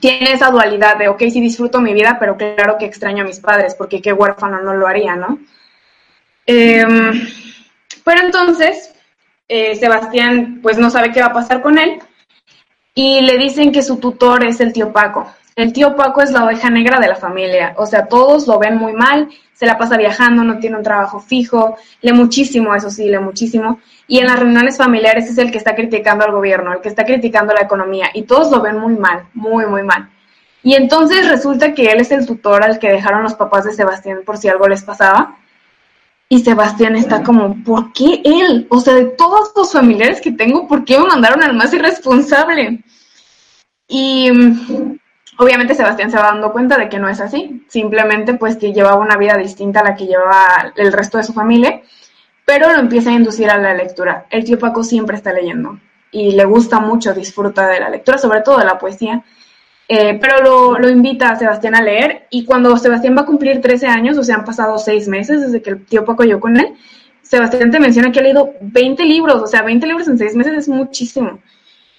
tiene 0.00 0.32
esa 0.32 0.50
dualidad 0.50 0.96
de, 0.96 1.08
ok, 1.08 1.18
sí 1.30 1.40
disfruto 1.40 1.80
mi 1.80 1.92
vida, 1.92 2.16
pero 2.18 2.36
claro 2.36 2.76
que 2.78 2.86
extraño 2.86 3.24
a 3.24 3.26
mis 3.26 3.40
padres, 3.40 3.74
porque 3.74 4.00
qué 4.00 4.12
huérfano 4.12 4.60
no 4.62 4.74
lo 4.74 4.86
haría, 4.86 5.16
¿no? 5.16 5.38
Em, 6.46 7.28
pero 8.04 8.22
entonces, 8.22 8.94
eh, 9.48 9.76
Sebastián 9.76 10.60
pues 10.62 10.78
no 10.78 10.90
sabe 10.90 11.12
qué 11.12 11.20
va 11.20 11.26
a 11.26 11.32
pasar 11.32 11.60
con 11.62 11.78
él 11.78 12.00
y 12.94 13.20
le 13.20 13.36
dicen 13.38 13.72
que 13.72 13.82
su 13.82 13.98
tutor 13.98 14.44
es 14.44 14.60
el 14.60 14.72
tío 14.72 14.92
Paco. 14.92 15.32
El 15.56 15.72
tío 15.72 15.96
Paco 15.96 16.22
es 16.22 16.30
la 16.30 16.44
oveja 16.44 16.70
negra 16.70 16.98
de 17.00 17.08
la 17.08 17.16
familia, 17.16 17.74
o 17.76 17.86
sea, 17.86 18.06
todos 18.06 18.46
lo 18.46 18.58
ven 18.58 18.76
muy 18.76 18.92
mal, 18.92 19.28
se 19.60 19.66
la 19.66 19.76
pasa 19.76 19.98
viajando, 19.98 20.42
no 20.42 20.58
tiene 20.58 20.78
un 20.78 20.82
trabajo 20.82 21.20
fijo, 21.20 21.76
lee 22.00 22.14
muchísimo, 22.14 22.74
eso 22.74 22.88
sí, 22.88 23.04
lee 23.10 23.18
muchísimo, 23.18 23.78
y 24.08 24.18
en 24.18 24.26
las 24.26 24.38
reuniones 24.38 24.78
familiares 24.78 25.28
es 25.28 25.36
el 25.36 25.50
que 25.52 25.58
está 25.58 25.74
criticando 25.74 26.24
al 26.24 26.32
gobierno, 26.32 26.72
el 26.72 26.80
que 26.80 26.88
está 26.88 27.04
criticando 27.04 27.52
la 27.52 27.60
economía, 27.60 28.08
y 28.14 28.22
todos 28.22 28.50
lo 28.50 28.62
ven 28.62 28.78
muy 28.78 28.94
mal, 28.96 29.24
muy, 29.34 29.66
muy 29.66 29.82
mal. 29.82 30.08
Y 30.62 30.76
entonces 30.76 31.28
resulta 31.28 31.74
que 31.74 31.92
él 31.92 32.00
es 32.00 32.10
el 32.10 32.26
tutor 32.26 32.64
al 32.64 32.78
que 32.78 32.88
dejaron 32.88 33.22
los 33.22 33.34
papás 33.34 33.64
de 33.64 33.74
Sebastián 33.74 34.20
por 34.24 34.38
si 34.38 34.48
algo 34.48 34.66
les 34.66 34.82
pasaba. 34.82 35.36
Y 36.30 36.40
Sebastián 36.40 36.96
está 36.96 37.22
como, 37.22 37.62
¿por 37.62 37.92
qué 37.92 38.22
él? 38.24 38.66
O 38.70 38.80
sea, 38.80 38.94
de 38.94 39.04
todos 39.04 39.52
los 39.54 39.72
familiares 39.72 40.22
que 40.22 40.32
tengo, 40.32 40.66
¿por 40.66 40.86
qué 40.86 40.98
me 40.98 41.06
mandaron 41.06 41.42
al 41.42 41.52
más 41.52 41.74
irresponsable? 41.74 42.82
Y 43.88 44.30
Obviamente 45.40 45.74
Sebastián 45.74 46.10
se 46.10 46.18
va 46.18 46.24
dando 46.24 46.52
cuenta 46.52 46.76
de 46.76 46.90
que 46.90 46.98
no 46.98 47.08
es 47.08 47.18
así, 47.18 47.64
simplemente 47.66 48.34
pues 48.34 48.58
que 48.58 48.74
llevaba 48.74 49.00
una 49.00 49.16
vida 49.16 49.38
distinta 49.38 49.80
a 49.80 49.84
la 49.84 49.96
que 49.96 50.04
llevaba 50.04 50.74
el 50.76 50.92
resto 50.92 51.16
de 51.16 51.24
su 51.24 51.32
familia, 51.32 51.80
pero 52.44 52.70
lo 52.70 52.78
empieza 52.78 53.08
a 53.08 53.14
inducir 53.14 53.48
a 53.48 53.56
la 53.56 53.72
lectura. 53.72 54.26
El 54.28 54.44
tío 54.44 54.58
Paco 54.58 54.84
siempre 54.84 55.16
está 55.16 55.32
leyendo 55.32 55.80
y 56.10 56.32
le 56.32 56.44
gusta 56.44 56.78
mucho, 56.78 57.14
disfruta 57.14 57.68
de 57.68 57.80
la 57.80 57.88
lectura, 57.88 58.18
sobre 58.18 58.42
todo 58.42 58.58
de 58.58 58.66
la 58.66 58.78
poesía, 58.78 59.24
eh, 59.88 60.18
pero 60.20 60.42
lo, 60.42 60.78
lo, 60.78 60.90
invita 60.90 61.30
a 61.30 61.38
Sebastián 61.38 61.74
a 61.74 61.80
leer 61.80 62.26
y 62.28 62.44
cuando 62.44 62.76
Sebastián 62.76 63.16
va 63.16 63.22
a 63.22 63.26
cumplir 63.26 63.62
13 63.62 63.86
años, 63.86 64.18
o 64.18 64.22
sea, 64.22 64.34
han 64.34 64.44
pasado 64.44 64.76
6 64.76 65.08
meses 65.08 65.40
desde 65.40 65.62
que 65.62 65.70
el 65.70 65.86
tío 65.86 66.04
Paco 66.04 66.24
llegó 66.24 66.40
con 66.40 66.58
él, 66.58 66.74
Sebastián 67.22 67.70
te 67.70 67.80
menciona 67.80 68.12
que 68.12 68.18
ha 68.18 68.24
leído 68.24 68.52
20 68.60 69.02
libros, 69.06 69.42
o 69.42 69.46
sea, 69.46 69.62
20 69.62 69.86
libros 69.86 70.06
en 70.06 70.18
6 70.18 70.36
meses 70.36 70.52
es 70.52 70.68
muchísimo. 70.68 71.38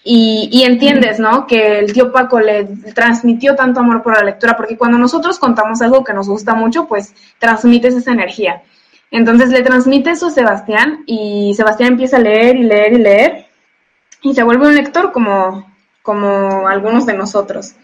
Y, 0.03 0.63
entiendes, 0.65 1.19
¿no? 1.19 1.45
Que 1.45 1.77
el 1.79 1.93
tío 1.93 2.11
Paco 2.11 2.39
le 2.39 2.65
transmitió 2.95 3.55
tanto 3.55 3.81
amor 3.81 4.01
por 4.01 4.15
la 4.17 4.23
lectura, 4.23 4.57
porque 4.57 4.77
cuando 4.77 4.97
nosotros 4.97 5.37
contamos 5.37 5.81
algo 5.81 6.03
que 6.03 6.13
nos 6.13 6.27
gusta 6.27 6.55
mucho, 6.55 6.87
pues 6.87 7.13
transmites 7.37 7.93
esa 7.95 8.11
energía. 8.11 8.63
Entonces 9.11 9.49
le 9.49 9.61
transmite 9.61 10.11
eso 10.11 10.27
a 10.27 10.31
Sebastián 10.31 11.03
y 11.05 11.53
Sebastián 11.55 11.93
empieza 11.93 12.17
a 12.17 12.21
leer 12.21 12.55
y 12.55 12.63
leer 12.63 12.93
y 12.93 12.97
leer 12.97 13.45
y 14.21 14.33
se 14.33 14.43
vuelve 14.43 14.67
un 14.67 14.75
lector 14.75 15.11
como, 15.11 15.71
como 16.01 16.67
algunos 16.67 17.05
de 17.05 17.13
nosotros. 17.13 17.75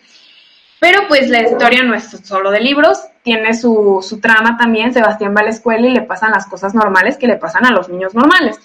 Pero 0.80 1.02
pues 1.08 1.30
la 1.30 1.42
historia 1.42 1.84
no 1.84 1.94
es 1.94 2.06
solo 2.24 2.50
de 2.50 2.62
libros, 2.62 3.00
tiene 3.24 3.54
su, 3.54 4.04
su 4.08 4.20
trama 4.20 4.58
también. 4.58 4.94
Sebastián 4.94 5.36
va 5.36 5.42
a 5.42 5.46
la 5.46 5.50
escuela 5.50 5.88
y 5.88 5.92
le 5.92 6.02
pasan 6.02 6.32
las 6.32 6.48
cosas 6.48 6.74
normales 6.74 7.18
que 7.18 7.28
le 7.28 7.36
pasan 7.36 7.66
a 7.66 7.72
los 7.72 7.90
niños 7.90 8.16
normales 8.16 8.60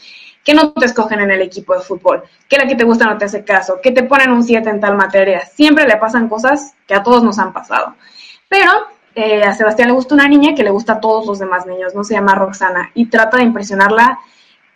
que 0.45 0.55
no 0.55 0.73
te 0.73 0.87
escogen 0.87 1.21
en 1.21 1.31
el 1.31 1.43
equipo 1.43 1.75
de 1.75 1.81
fútbol, 1.81 2.23
que 2.49 2.59
la 2.59 2.67
que 2.67 2.75
te 2.75 2.85
gusta 2.85 3.07
no 3.07 3.17
te 3.19 3.27
hace 3.27 3.45
caso, 3.45 3.79
que 3.83 3.93
te 3.93 4.03
ponen 4.03 4.31
un 4.31 4.43
7 4.43 4.69
en 4.69 4.81
tal 4.81 4.97
materia. 4.97 5.47
Siempre 5.47 5.87
le 5.87 5.97
pasan 5.97 6.29
cosas 6.29 6.75
que 6.87 6.95
a 6.95 7.03
todos 7.03 7.23
nos 7.23 7.39
han 7.39 7.53
pasado. 7.53 7.95
Pero 8.49 8.71
eh, 9.15 9.43
a 9.43 9.55
Sebastián 9.55 9.89
le 9.89 9.95
gusta 9.95 10.15
una 10.15 10.29
niña 10.29 10.55
que 10.55 10.65
le 10.65 10.71
gusta 10.71 10.95
a 10.95 11.01
todos 11.01 11.27
los 11.27 11.39
demás 11.39 11.67
niños, 11.67 11.95
no 11.95 12.05
se 12.05 12.15
llama 12.15 12.35
Roxana, 12.35 12.91
y 12.95 13.07
trata 13.07 13.37
de 13.37 13.45
impresionarla 13.45 14.19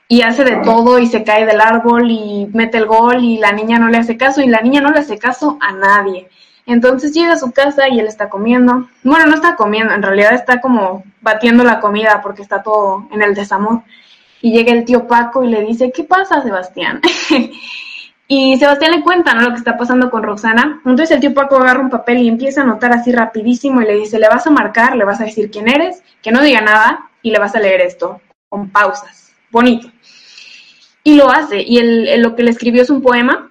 y 0.08 0.22
hace 0.22 0.44
de 0.44 0.56
todo 0.58 0.98
y 0.98 1.06
se 1.06 1.24
cae 1.24 1.46
del 1.46 1.60
árbol 1.60 2.10
y 2.10 2.48
mete 2.52 2.78
el 2.78 2.86
gol 2.86 3.24
y 3.24 3.38
la 3.38 3.52
niña 3.52 3.78
no 3.78 3.88
le 3.88 3.98
hace 3.98 4.16
caso 4.16 4.40
y 4.40 4.46
la 4.46 4.60
niña 4.60 4.80
no 4.80 4.90
le 4.90 5.00
hace 5.00 5.18
caso 5.18 5.58
a 5.60 5.72
nadie. 5.72 6.28
Entonces 6.64 7.12
llega 7.12 7.32
a 7.32 7.38
su 7.38 7.52
casa 7.52 7.88
y 7.88 7.98
él 7.98 8.06
está 8.06 8.28
comiendo. 8.28 8.88
Bueno, 9.02 9.26
no 9.26 9.34
está 9.34 9.56
comiendo, 9.56 9.94
en 9.94 10.02
realidad 10.02 10.34
está 10.34 10.60
como 10.60 11.04
batiendo 11.20 11.64
la 11.64 11.80
comida 11.80 12.20
porque 12.22 12.42
está 12.42 12.62
todo 12.62 13.08
en 13.10 13.22
el 13.22 13.34
desamor. 13.34 13.82
Y 14.46 14.52
llega 14.52 14.72
el 14.72 14.84
tío 14.84 15.08
Paco 15.08 15.42
y 15.42 15.48
le 15.48 15.60
dice, 15.62 15.90
¿qué 15.90 16.04
pasa, 16.04 16.40
Sebastián? 16.40 17.00
y 18.28 18.56
Sebastián 18.58 18.92
le 18.92 19.02
cuenta 19.02 19.34
¿no? 19.34 19.40
lo 19.40 19.50
que 19.50 19.56
está 19.56 19.76
pasando 19.76 20.08
con 20.08 20.22
Roxana. 20.22 20.80
Entonces 20.86 21.10
el 21.10 21.20
tío 21.20 21.34
Paco 21.34 21.56
agarra 21.56 21.80
un 21.80 21.90
papel 21.90 22.18
y 22.18 22.28
empieza 22.28 22.60
a 22.60 22.64
anotar 22.64 22.92
así 22.92 23.10
rapidísimo 23.10 23.82
y 23.82 23.86
le 23.86 23.96
dice, 23.96 24.20
le 24.20 24.28
vas 24.28 24.46
a 24.46 24.50
marcar, 24.50 24.94
le 24.94 25.04
vas 25.04 25.20
a 25.20 25.24
decir 25.24 25.50
quién 25.50 25.68
eres, 25.68 26.00
que 26.22 26.30
no 26.30 26.42
diga 26.42 26.60
nada 26.60 27.10
y 27.22 27.32
le 27.32 27.40
vas 27.40 27.56
a 27.56 27.58
leer 27.58 27.80
esto 27.80 28.20
con 28.48 28.70
pausas. 28.70 29.32
Bonito. 29.50 29.90
Y 31.02 31.16
lo 31.16 31.28
hace. 31.28 31.60
Y 31.62 31.78
él, 31.78 32.22
lo 32.22 32.36
que 32.36 32.44
le 32.44 32.52
escribió 32.52 32.82
es 32.82 32.90
un 32.90 33.02
poema. 33.02 33.50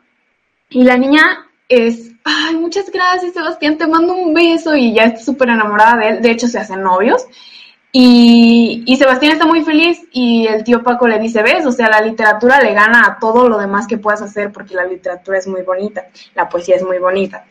Y 0.70 0.86
la 0.86 0.96
niña 0.96 1.46
es, 1.68 2.14
ay, 2.24 2.56
muchas 2.56 2.90
gracias, 2.90 3.34
Sebastián, 3.34 3.78
te 3.78 3.86
mando 3.86 4.14
un 4.14 4.34
beso. 4.34 4.74
Y 4.78 4.94
ya 4.94 5.04
está 5.04 5.20
súper 5.20 5.50
enamorada 5.50 5.98
de 5.98 6.08
él. 6.08 6.22
De 6.22 6.32
hecho, 6.32 6.48
se 6.48 6.58
hacen 6.58 6.82
novios. 6.82 7.28
Y, 7.98 8.94
Sebastián 8.98 9.32
está 9.32 9.46
muy 9.46 9.64
feliz 9.64 10.02
y 10.12 10.48
el 10.48 10.66
tío 10.66 10.84
Paco 10.84 11.08
le 11.08 11.18
dice, 11.18 11.42
ves, 11.42 11.66
o 11.66 11.72
sea, 11.72 11.88
la 11.88 12.02
literatura 12.02 12.60
le 12.60 12.74
gana 12.74 13.06
a 13.06 13.20
todo 13.20 13.48
lo 13.48 13.58
demás 13.58 13.88
que 13.88 13.98
puedas 13.98 14.22
hacer 14.22 14.52
porque 14.52 14.76
la 14.76 14.84
literatura 14.84 15.38
es 15.38 15.48
muy 15.48 15.62
bonita, 15.62 16.08
la 16.34 16.50
poesía 16.50 16.76
es 16.76 16.84
muy 16.84 17.00
bonita. 17.00 17.46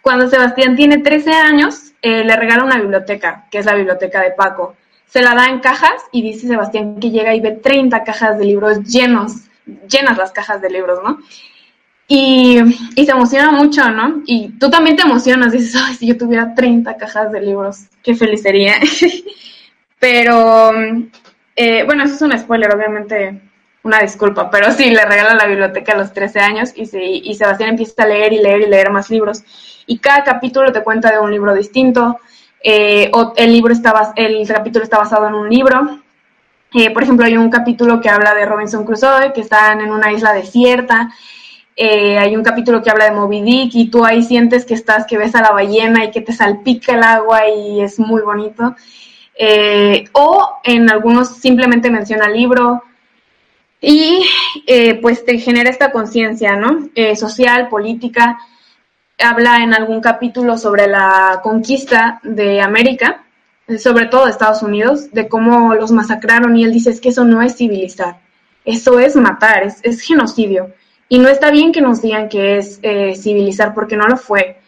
Cuando 0.00 0.28
Sebastián 0.28 0.76
tiene 0.76 0.98
13 0.98 1.32
años, 1.32 1.92
eh, 2.02 2.22
le 2.22 2.36
regala 2.36 2.62
una 2.62 2.78
biblioteca, 2.78 3.46
que 3.50 3.58
es 3.58 3.66
la 3.66 3.74
biblioteca 3.74 4.20
de 4.20 4.30
Paco. 4.30 4.76
Se 5.08 5.22
la 5.22 5.34
da 5.34 5.46
en 5.46 5.58
cajas 5.58 6.04
y 6.12 6.22
dice 6.22 6.46
Sebastián 6.46 7.00
que 7.00 7.10
llega 7.10 7.34
y 7.34 7.40
ve 7.40 7.50
30 7.50 8.04
cajas 8.04 8.38
de 8.38 8.44
libros 8.44 8.78
llenos, 8.84 9.32
llenas 9.90 10.16
las 10.16 10.30
cajas 10.30 10.62
de 10.62 10.70
libros, 10.70 11.00
¿no? 11.02 11.18
Y, 12.06 12.60
se 12.94 13.10
emociona 13.10 13.50
mucho, 13.50 13.90
¿no? 13.90 14.22
Y 14.24 14.50
tú 14.50 14.70
también 14.70 14.94
te 14.94 15.02
emocionas, 15.02 15.50
dices, 15.50 15.74
ay, 15.84 15.96
si 15.96 16.06
yo 16.06 16.16
tuviera 16.16 16.54
30 16.54 16.96
cajas 16.96 17.32
de 17.32 17.40
libros, 17.40 17.86
qué 18.04 18.14
feliz 18.14 18.42
sería. 18.42 18.74
Pero, 20.04 20.70
eh, 21.56 21.82
bueno, 21.84 22.04
eso 22.04 22.16
es 22.16 22.20
un 22.20 22.38
spoiler, 22.38 22.74
obviamente, 22.74 23.40
una 23.84 24.00
disculpa, 24.00 24.50
pero 24.50 24.70
sí, 24.70 24.90
le 24.90 25.02
regala 25.02 25.34
la 25.34 25.46
biblioteca 25.46 25.92
a 25.92 25.96
los 25.96 26.12
13 26.12 26.40
años 26.40 26.74
y, 26.76 26.82
y 27.24 27.34
Sebastián 27.34 27.70
empieza 27.70 28.02
a 28.02 28.06
leer 28.06 28.34
y 28.34 28.36
leer 28.36 28.60
y 28.60 28.66
leer 28.66 28.90
más 28.90 29.08
libros. 29.08 29.42
Y 29.86 30.00
cada 30.00 30.22
capítulo 30.22 30.72
te 30.72 30.82
cuenta 30.82 31.10
de 31.10 31.20
un 31.20 31.30
libro 31.30 31.54
distinto. 31.54 32.20
Eh, 32.62 33.10
o 33.14 33.32
el 33.34 33.50
libro 33.50 33.72
está, 33.72 34.12
el 34.16 34.46
capítulo 34.46 34.84
está 34.84 34.98
basado 34.98 35.26
en 35.26 35.36
un 35.36 35.48
libro. 35.48 36.00
Eh, 36.74 36.90
por 36.90 37.02
ejemplo, 37.02 37.24
hay 37.24 37.38
un 37.38 37.48
capítulo 37.48 38.02
que 38.02 38.10
habla 38.10 38.34
de 38.34 38.44
Robinson 38.44 38.84
Crusoe, 38.84 39.32
que 39.32 39.40
están 39.40 39.80
en 39.80 39.90
una 39.90 40.12
isla 40.12 40.34
desierta. 40.34 41.14
hay 41.78 42.36
un 42.36 42.42
capítulo 42.42 42.82
que 42.82 42.90
habla 42.90 43.06
de 43.06 43.12
Moby 43.12 43.40
Dick 43.40 43.74
y 43.74 43.88
tú 43.88 44.04
ahí 44.04 44.22
sientes 44.22 44.66
que 44.66 44.74
estás, 44.74 45.06
que 45.06 45.16
ves 45.16 45.34
a 45.34 45.40
la 45.40 45.52
ballena 45.52 46.04
y 46.04 46.10
que 46.10 46.20
te 46.20 46.34
salpica 46.34 46.92
el 46.92 47.02
agua 47.04 47.48
y 47.48 47.80
es 47.80 47.98
muy 47.98 48.20
bonito. 48.20 48.76
Eh, 49.36 50.04
o 50.12 50.60
en 50.62 50.88
algunos 50.88 51.38
simplemente 51.38 51.90
menciona 51.90 52.28
libro 52.28 52.84
y 53.80 54.24
eh, 54.66 54.94
pues 55.00 55.24
te 55.24 55.38
genera 55.38 55.70
esta 55.70 55.90
conciencia, 55.90 56.56
¿no? 56.56 56.88
Eh, 56.94 57.16
social, 57.16 57.68
política. 57.68 58.38
Habla 59.18 59.62
en 59.62 59.74
algún 59.74 60.00
capítulo 60.00 60.56
sobre 60.56 60.86
la 60.86 61.40
conquista 61.42 62.20
de 62.22 62.60
América, 62.60 63.24
sobre 63.78 64.06
todo 64.06 64.24
de 64.24 64.30
Estados 64.30 64.62
Unidos, 64.62 65.10
de 65.12 65.28
cómo 65.28 65.74
los 65.74 65.90
masacraron 65.90 66.56
y 66.56 66.64
él 66.64 66.72
dice 66.72 66.90
es 66.90 67.00
que 67.00 67.10
eso 67.10 67.24
no 67.24 67.42
es 67.42 67.56
civilizar, 67.56 68.20
eso 68.64 68.98
es 68.98 69.16
matar, 69.16 69.64
es, 69.64 69.80
es 69.82 70.00
genocidio. 70.00 70.72
Y 71.08 71.18
no 71.18 71.28
está 71.28 71.50
bien 71.50 71.72
que 71.72 71.80
nos 71.80 72.02
digan 72.02 72.28
que 72.28 72.56
es 72.58 72.80
civilizar 73.20 73.74
porque 73.74 73.96
no 73.96 74.06
lo 74.06 74.16
fue. 74.16 74.58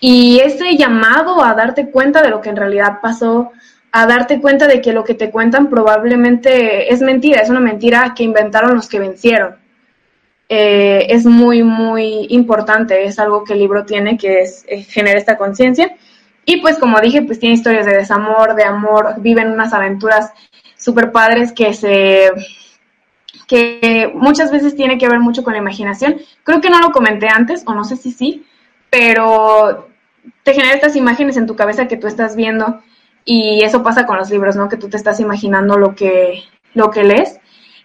Y 0.00 0.40
ese 0.40 0.76
llamado 0.76 1.42
a 1.42 1.54
darte 1.54 1.90
cuenta 1.90 2.22
de 2.22 2.30
lo 2.30 2.40
que 2.40 2.48
en 2.48 2.56
realidad 2.56 2.98
pasó, 3.00 3.52
a 3.92 4.06
darte 4.06 4.40
cuenta 4.40 4.66
de 4.66 4.80
que 4.80 4.92
lo 4.92 5.04
que 5.04 5.14
te 5.14 5.30
cuentan 5.30 5.68
probablemente 5.68 6.92
es 6.92 7.00
mentira, 7.00 7.40
es 7.40 7.50
una 7.50 7.60
mentira 7.60 8.14
que 8.16 8.22
inventaron 8.22 8.74
los 8.74 8.88
que 8.88 9.00
vencieron. 9.00 9.56
Eh, 10.48 11.06
es 11.10 11.26
muy, 11.26 11.62
muy 11.62 12.26
importante, 12.30 13.04
es 13.04 13.18
algo 13.18 13.44
que 13.44 13.52
el 13.52 13.60
libro 13.60 13.84
tiene, 13.84 14.18
que 14.18 14.40
es, 14.40 14.64
genera 14.88 15.18
esta 15.18 15.36
conciencia. 15.36 15.96
Y 16.44 16.60
pues 16.60 16.78
como 16.78 17.00
dije, 17.00 17.22
pues 17.22 17.38
tiene 17.38 17.54
historias 17.54 17.86
de 17.86 17.96
desamor, 17.96 18.54
de 18.54 18.64
amor, 18.64 19.14
viven 19.18 19.50
unas 19.50 19.72
aventuras 19.72 20.32
súper 20.76 21.12
padres 21.12 21.52
que 21.52 21.72
se 21.74 22.30
que 23.46 24.12
muchas 24.14 24.52
veces 24.52 24.76
tiene 24.76 24.96
que 24.96 25.08
ver 25.08 25.18
mucho 25.18 25.42
con 25.42 25.54
la 25.54 25.58
imaginación. 25.58 26.16
Creo 26.44 26.60
que 26.60 26.70
no 26.70 26.78
lo 26.78 26.92
comenté 26.92 27.28
antes, 27.28 27.64
o 27.66 27.74
no 27.74 27.84
sé 27.84 27.96
si 27.96 28.12
sí, 28.12 28.46
pero 28.90 29.88
te 30.44 30.54
genera 30.54 30.74
estas 30.74 30.94
imágenes 30.94 31.36
en 31.36 31.46
tu 31.46 31.56
cabeza 31.56 31.88
que 31.88 31.96
tú 31.96 32.06
estás 32.06 32.36
viendo 32.36 32.80
y 33.24 33.62
eso 33.62 33.82
pasa 33.82 34.06
con 34.06 34.16
los 34.16 34.30
libros, 34.30 34.56
¿no? 34.56 34.68
Que 34.68 34.76
tú 34.76 34.88
te 34.88 34.96
estás 34.96 35.20
imaginando 35.20 35.78
lo 35.78 35.94
que, 35.94 36.42
lo 36.74 36.90
que 36.90 37.04
lees 37.04 37.40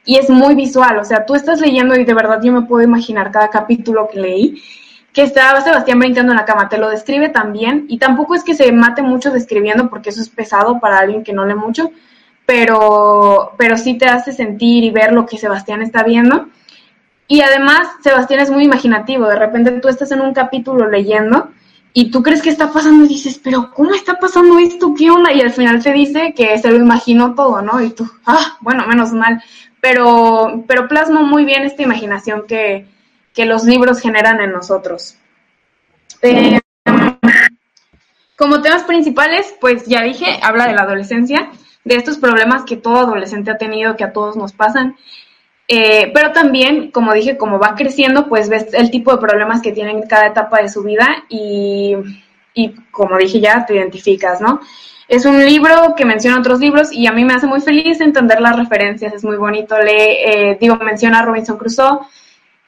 y 0.06 0.18
es 0.18 0.30
muy 0.30 0.54
visual, 0.54 1.00
o 1.00 1.04
sea, 1.04 1.25
tú 1.25 1.34
estás 1.34 1.60
leyendo 1.60 1.96
y 1.96 2.06
de 2.06 2.13
verdad 2.13 2.39
yo 2.42 2.51
me 2.51 2.62
puedo 2.62 2.84
imaginar 2.84 3.32
cada 3.32 3.50
capítulo 3.50 4.08
que 4.08 4.20
leí, 4.20 4.63
que 5.12 5.24
estaba 5.24 5.62
Sebastián 5.62 5.98
brincando 6.00 6.32
en 6.32 6.38
la 6.38 6.46
cama, 6.46 6.70
te 6.70 6.77
lo 6.77 6.89
describe 6.89 7.30
también 7.30 7.86
y 7.89 7.98
tampoco 7.98 8.36
es 8.36 8.44
que 8.44 8.54
se 8.54 8.72
mate 8.72 9.01
mucho 9.01 9.32
describiendo 9.32 9.89
porque 9.89 10.10
eso 10.10 10.22
es 10.22 10.30
pesado 10.30 10.80
para 10.80 11.00
alguien 11.00 11.24
que 11.24 11.34
no 11.34 11.46
lee 11.46 11.56
mucho, 11.56 11.89
pero, 12.46 13.54
pero 13.58 13.77
sí 13.77 13.98
te 13.98 14.06
hace 14.06 14.32
sentir 14.32 14.84
y 14.84 14.92
ver 14.92 15.12
lo 15.12 15.25
que 15.25 15.39
Sebastián 15.39 15.82
está 15.82 16.04
viendo. 16.04 16.50
Y 17.27 17.42
además, 17.42 17.88
Sebastián 18.04 18.42
es 18.42 18.51
muy 18.51 18.63
imaginativo, 18.63 19.25
de 19.25 19.38
repente 19.38 19.72
tú 19.72 19.88
estás 19.88 20.12
en 20.12 20.22
un 20.22 20.34
capítulo 20.36 20.88
leyendo 20.88 21.50
y 21.97 22.11
tú 22.11 22.21
crees 22.21 22.41
que 22.41 22.49
está 22.49 22.73
pasando 22.73 23.05
y 23.05 23.07
dices, 23.07 23.39
pero 23.41 23.71
¿cómo 23.73 23.93
está 23.93 24.19
pasando 24.19 24.59
esto? 24.59 24.93
¿Qué 24.97 25.09
onda? 25.09 25.31
Y 25.31 25.39
al 25.39 25.51
final 25.51 25.81
te 25.81 25.93
dice 25.93 26.33
que 26.35 26.57
se 26.57 26.69
lo 26.69 26.75
imaginó 26.75 27.35
todo, 27.35 27.61
¿no? 27.61 27.81
Y 27.81 27.91
tú, 27.91 28.05
ah, 28.25 28.57
bueno, 28.59 28.85
menos 28.85 29.13
mal. 29.13 29.41
Pero, 29.79 30.65
pero 30.67 30.89
plasmo 30.89 31.23
muy 31.23 31.45
bien 31.45 31.63
esta 31.63 31.83
imaginación 31.83 32.47
que, 32.47 32.85
que 33.33 33.45
los 33.45 33.63
libros 33.63 34.01
generan 34.01 34.41
en 34.41 34.51
nosotros. 34.51 35.15
Eh, 36.21 36.59
como 38.35 38.61
temas 38.61 38.83
principales, 38.83 39.55
pues 39.61 39.85
ya 39.85 40.01
dije, 40.01 40.37
habla 40.41 40.67
de 40.67 40.73
la 40.73 40.81
adolescencia, 40.81 41.49
de 41.85 41.95
estos 41.95 42.17
problemas 42.17 42.63
que 42.63 42.75
todo 42.75 42.97
adolescente 42.97 43.51
ha 43.51 43.57
tenido, 43.57 43.95
que 43.95 44.03
a 44.03 44.11
todos 44.11 44.35
nos 44.35 44.51
pasan. 44.51 44.97
Eh, 45.67 46.12
pero 46.13 46.31
también, 46.31 46.91
como 46.91 47.13
dije, 47.13 47.38
como 47.38 47.60
va 47.60 47.75
creciendo, 47.75 48.27
pues 48.27 48.50
ves 48.50 48.67
el 48.74 48.91
tipo 48.91 49.12
de 49.12 49.17
problemas 49.17 49.62
que 49.62 49.72
tienen 49.72 49.98
en 49.98 50.07
cada 50.07 50.27
etapa 50.27 50.62
de 50.62 50.69
su 50.69 50.84
vida 50.84 51.24
y, 51.27 51.95
y, 52.53 52.75
como 52.91 53.17
dije 53.17 53.39
ya, 53.39 53.65
te 53.65 53.75
identificas, 53.75 54.41
¿no? 54.41 54.62
Es 55.07 55.25
un 55.25 55.43
libro 55.43 55.93
que 55.95 56.05
menciona 56.05 56.39
otros 56.39 56.60
libros 56.60 56.91
y 56.91 57.07
a 57.07 57.12
mí 57.12 57.24
me 57.25 57.34
hace 57.34 57.48
muy 57.48 57.62
feliz 57.62 58.01
entender 58.01 58.41
las 58.41 58.55
referencias, 58.55 59.13
es 59.13 59.24
muy 59.24 59.38
bonito. 59.38 59.77
Le, 59.79 60.51
eh, 60.51 60.57
digo, 60.60 60.77
menciona 60.77 61.19
a 61.19 61.22
Robinson 61.24 61.57
Crusoe, 61.57 62.00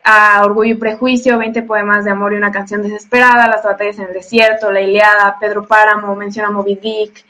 a 0.04 0.44
Orgullo 0.46 0.74
y 0.74 0.78
Prejuicio, 0.78 1.38
20 1.38 1.64
poemas 1.64 2.06
de 2.06 2.12
amor 2.12 2.34
y 2.34 2.38
una 2.38 2.52
canción 2.52 2.82
desesperada, 2.82 3.48
Las 3.48 3.64
batallas 3.64 3.98
en 4.00 4.06
el 4.06 4.14
desierto, 4.14 4.72
La 4.72 4.82
Iliada, 4.82 5.38
Pedro 5.40 5.68
Páramo, 5.68 6.16
menciona 6.16 6.50
a 6.50 6.52
Moby 6.52 6.76
Dick, 6.76 7.26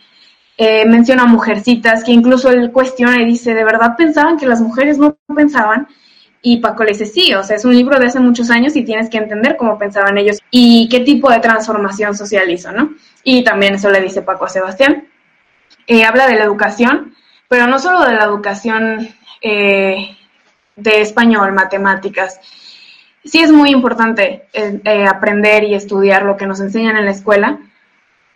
eh, 0.59 0.87
menciona 0.87 1.25
Mujercitas, 1.25 2.03
que 2.03 2.11
incluso 2.11 2.49
él 2.49 2.71
cuestiona 2.71 3.21
y 3.21 3.25
dice, 3.25 3.53
¿de 3.53 3.63
verdad 3.63 3.95
pensaban 3.95 4.37
que 4.37 4.47
las 4.47 4.59
mujeres 4.59 4.97
no 4.97 5.15
pensaban? 5.35 5.87
Y 6.41 6.57
Paco 6.57 6.83
le 6.83 6.93
dice, 6.93 7.05
sí, 7.05 7.31
o 7.35 7.43
sea, 7.43 7.57
es 7.57 7.65
un 7.65 7.75
libro 7.75 7.99
de 7.99 8.07
hace 8.07 8.19
muchos 8.19 8.49
años 8.49 8.75
y 8.75 8.83
tienes 8.83 9.07
que 9.09 9.17
entender 9.17 9.55
cómo 9.55 9.77
pensaban 9.77 10.17
ellos 10.17 10.39
y 10.49 10.89
qué 10.89 11.01
tipo 11.01 11.29
de 11.29 11.39
transformación 11.39 12.17
social 12.17 12.49
hizo, 12.49 12.71
¿no? 12.71 12.95
Y 13.23 13.43
también 13.43 13.75
eso 13.75 13.91
le 13.91 14.01
dice 14.01 14.23
Paco 14.23 14.45
a 14.45 14.49
Sebastián. 14.49 15.07
Eh, 15.85 16.03
habla 16.03 16.27
de 16.27 16.35
la 16.35 16.45
educación, 16.45 17.13
pero 17.47 17.67
no 17.67 17.77
solo 17.77 18.03
de 18.03 18.13
la 18.13 18.23
educación 18.23 19.09
eh, 19.41 20.17
de 20.75 21.01
español, 21.01 21.53
matemáticas. 21.53 22.39
Sí 23.23 23.41
es 23.41 23.51
muy 23.51 23.69
importante 23.69 24.47
aprender 25.07 25.65
y 25.65 25.75
estudiar 25.75 26.23
lo 26.23 26.37
que 26.37 26.47
nos 26.47 26.61
enseñan 26.61 26.97
en 26.97 27.05
la 27.05 27.11
escuela, 27.11 27.59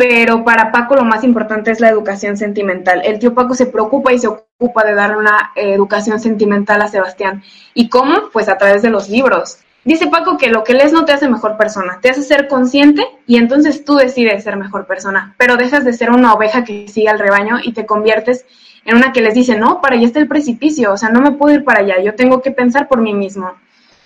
pero 0.02 0.44
para 0.44 0.72
Paco 0.72 0.96
lo 0.96 1.06
más 1.06 1.24
importante 1.24 1.70
es 1.70 1.80
la 1.80 1.88
educación 1.88 2.36
sentimental. 2.36 3.04
El 3.06 3.20
tío 3.20 3.36
Paco 3.36 3.54
se 3.54 3.68
preocupa 3.68 4.12
y 4.12 4.18
se 4.18 4.26
ocupa 4.26 4.84
de 4.84 4.96
dar 4.96 5.16
una 5.16 5.52
educación 5.56 6.20
sentimental 6.20 6.82
a 6.82 6.88
Sebastián. 6.88 7.44
¿Y 7.76 7.88
cómo? 7.88 8.32
Pues 8.34 8.50
a 8.50 8.58
través 8.58 8.82
de 8.82 8.90
los 8.90 9.10
libros. 9.10 9.60
Dice 9.86 10.08
Paco 10.08 10.40
que 10.40 10.50
lo 10.50 10.64
que 10.64 10.74
lees 10.74 10.92
no 10.92 11.06
te 11.06 11.12
hace 11.12 11.30
mejor 11.30 11.56
persona, 11.56 12.00
te 12.02 12.10
hace 12.10 12.24
ser 12.24 12.48
consciente 12.48 13.04
y 13.28 13.38
entonces 13.38 13.86
tú 13.86 13.94
decides 13.94 14.44
ser 14.44 14.58
mejor 14.58 14.88
persona, 14.88 15.36
pero 15.38 15.56
dejas 15.56 15.86
de 15.86 15.94
ser 15.94 16.10
una 16.10 16.34
oveja 16.34 16.64
que 16.64 16.88
sigue 16.88 17.10
al 17.10 17.20
rebaño 17.20 17.60
y 17.62 17.72
te 17.72 17.86
conviertes 17.86 18.44
en 18.86 18.96
una 18.96 19.12
que 19.12 19.22
les 19.22 19.36
dice, 19.36 19.56
no, 19.56 19.82
para 19.82 19.98
allá 19.98 20.08
está 20.08 20.18
el 20.18 20.28
precipicio, 20.28 20.94
o 20.94 20.98
sea, 20.98 21.10
no 21.10 21.22
me 21.22 21.34
puedo 21.34 21.54
ir 21.54 21.64
para 21.64 21.82
allá, 21.82 22.02
yo 22.02 22.16
tengo 22.16 22.42
que 22.42 22.50
pensar 22.50 22.88
por 22.88 23.02
mí 23.02 23.14
mismo. 23.14 23.54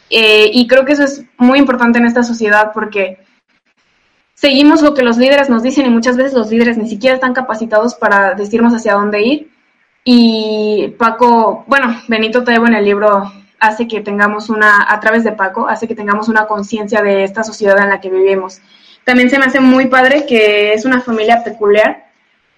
Eh, 0.10 0.50
y 0.52 0.68
creo 0.68 0.84
que 0.84 0.92
eso 0.92 1.06
es 1.06 1.24
muy 1.38 1.58
importante 1.58 2.00
en 2.00 2.06
esta 2.06 2.24
sociedad 2.24 2.72
porque 2.74 3.25
seguimos 4.36 4.82
lo 4.82 4.94
que 4.94 5.02
los 5.02 5.18
líderes 5.18 5.50
nos 5.50 5.64
dicen 5.64 5.88
y 5.88 5.90
muchas 5.90 6.18
veces 6.18 6.34
los 6.34 6.52
líderes 6.52 6.78
ni 6.78 6.88
siquiera 6.88 7.16
están 7.16 7.34
capacitados 7.34 7.96
para 7.96 8.36
decirnos 8.36 8.74
hacia 8.74 8.94
dónde 8.94 9.22
ir. 9.22 9.52
Y 10.04 10.94
Paco, 11.00 11.64
bueno, 11.68 12.00
Benito 12.08 12.44
Taibo 12.44 12.68
en 12.68 12.76
el 12.76 12.86
libro 12.86 13.32
hace 13.60 13.88
que 13.88 14.02
tengamos 14.02 14.50
una, 14.50 14.86
a 14.88 15.00
través 15.00 15.24
de 15.24 15.32
Paco, 15.32 15.68
hace 15.68 15.88
que 15.88 15.96
tengamos 15.96 16.30
una 16.30 16.46
conciencia 16.46 17.02
de 17.02 17.24
esta 17.24 17.44
sociedad 17.44 17.80
en 17.80 17.90
la 17.90 18.00
que 18.00 18.12
vivimos. 18.12 18.60
También 19.04 19.30
se 19.30 19.40
me 19.40 19.46
hace 19.46 19.60
muy 19.60 19.88
padre 19.88 20.26
que 20.28 20.74
es 20.74 20.86
una 20.86 21.02
familia 21.02 21.44
peculiar. 21.44 22.06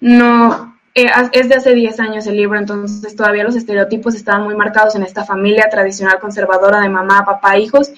No, 0.00 0.76
eh, 0.94 1.10
es 1.32 1.48
de 1.48 1.54
hace 1.54 1.74
10 1.74 2.00
años 2.00 2.26
el 2.26 2.36
libro, 2.36 2.58
entonces 2.58 3.14
todavía 3.16 3.44
los 3.44 3.56
estereotipos 3.56 4.14
estaban 4.14 4.44
muy 4.44 4.56
marcados 4.56 4.94
en 4.96 5.02
esta 5.02 5.24
familia 5.24 5.68
tradicional 5.70 6.18
conservadora 6.18 6.80
de 6.80 6.88
mamá, 6.88 7.24
papá, 7.24 7.56
hijos 7.56 7.92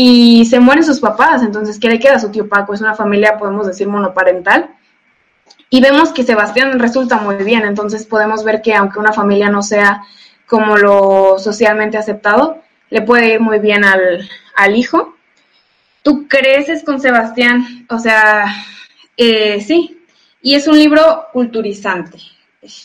y 0.00 0.44
se 0.44 0.60
mueren 0.60 0.84
sus 0.84 1.00
papás, 1.00 1.42
entonces, 1.42 1.78
¿qué 1.80 1.88
le 1.88 1.98
queda 1.98 2.16
a 2.16 2.20
su 2.20 2.30
tío 2.30 2.48
Paco? 2.48 2.72
Es 2.72 2.80
una 2.80 2.94
familia, 2.94 3.36
podemos 3.36 3.66
decir, 3.66 3.88
monoparental. 3.88 4.70
Y 5.70 5.80
vemos 5.80 6.12
que 6.12 6.22
Sebastián 6.22 6.78
resulta 6.78 7.18
muy 7.18 7.36
bien, 7.36 7.64
entonces 7.64 8.06
podemos 8.06 8.44
ver 8.44 8.62
que 8.62 8.74
aunque 8.74 9.00
una 9.00 9.12
familia 9.12 9.50
no 9.50 9.60
sea 9.60 10.02
como 10.46 10.76
lo 10.76 11.38
socialmente 11.38 11.98
aceptado, 11.98 12.62
le 12.90 13.02
puede 13.02 13.34
ir 13.34 13.40
muy 13.40 13.58
bien 13.58 13.84
al, 13.84 14.76
hijo. 14.76 15.16
Tú 16.02 16.28
creces 16.28 16.84
con 16.84 17.00
Sebastián, 17.00 17.86
o 17.90 17.98
sea, 17.98 18.46
eh, 19.16 19.60
sí, 19.60 20.00
y 20.40 20.54
es 20.54 20.68
un 20.68 20.78
libro 20.78 21.26
culturizante. 21.32 22.18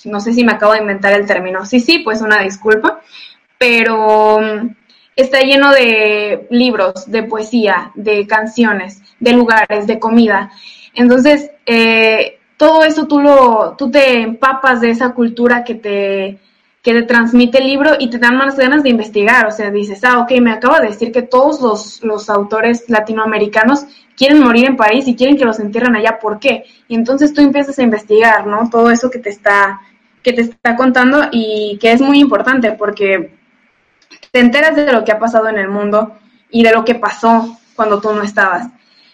No 0.06 0.19
sé 0.19 0.34
si 0.34 0.43
me 0.43 0.54
acabo 0.54 0.73
de 0.73 0.80
inventar 0.80 1.13
el 1.13 1.28
término. 1.28 1.65
Sí, 1.65 1.80
sí, 1.80 1.99
pues 1.99 2.21
una 2.21 2.41
disculpa, 2.41 3.02
pero 3.58 4.39
está 5.15 5.41
lleno 5.41 5.71
de 5.71 6.47
libros, 6.49 7.10
de 7.10 7.23
poesía, 7.23 7.91
de 7.95 8.26
canciones, 8.28 9.02
de 9.19 9.34
lugares, 9.34 9.88
de 9.88 9.99
comida. 9.99 10.52
Entonces, 10.93 11.52
eh, 11.65 12.39
todo 12.58 12.84
eso 12.84 13.08
tú, 13.08 13.19
lo, 13.19 13.76
tú 13.78 13.91
te 13.91 14.21
empapas 14.21 14.82
de 14.82 14.91
esa 14.91 15.13
cultura 15.13 15.63
que 15.63 15.76
te, 15.76 16.39
que 16.82 16.93
te 16.93 17.04
transmite 17.04 17.60
el 17.60 17.67
libro 17.67 17.91
y 17.99 18.10
te 18.10 18.19
dan 18.19 18.38
más 18.38 18.58
ganas 18.58 18.84
de 18.84 18.89
investigar. 18.89 19.47
O 19.47 19.52
sea, 19.52 19.71
dices, 19.71 20.04
ah, 20.04 20.19
ok, 20.19 20.32
me 20.41 20.52
acaba 20.52 20.80
de 20.80 20.89
decir 20.89 21.12
que 21.12 21.21
todos 21.21 21.62
los, 21.62 22.04
los 22.04 22.30
autores 22.30 22.89
latinoamericanos 22.89 23.86
quieren 24.15 24.39
morir 24.39 24.65
en 24.65 24.78
París 24.78 25.08
y 25.08 25.15
quieren 25.15 25.38
que 25.38 25.45
los 25.45 25.60
entierren 25.60 25.95
allá. 25.95 26.19
¿Por 26.19 26.39
qué? 26.39 26.65
Y 26.88 26.95
entonces 26.95 27.34
tú 27.34 27.41
empiezas 27.41 27.80
a 27.80 27.84
investigar, 27.84 28.47
¿no? 28.47 28.69
Todo 28.69 28.91
eso 28.91 29.10
que 29.10 29.19
te 29.19 29.30
está, 29.30 29.82
que 30.21 30.34
te 30.34 30.41
está 30.41 30.76
contando 30.76 31.30
y 31.32 31.78
que 31.82 31.91
es 31.91 32.02
muy 32.02 32.19
importante 32.19 32.71
porque 32.73 33.42
te 34.32 34.39
enteras 34.39 34.76
de 34.76 34.91
lo 34.91 35.04
que 35.04 35.12
ha 35.12 35.19
pasado 35.19 35.47
en 35.47 35.58
el 35.58 35.67
mundo 35.67 36.17
y 36.49 36.63
de 36.63 36.71
lo 36.71 36.86
que 36.86 36.95
pasó 36.95 37.58
cuando 37.76 37.99
tú 37.99 38.13
no 38.13 38.23
estabas. 38.23 38.67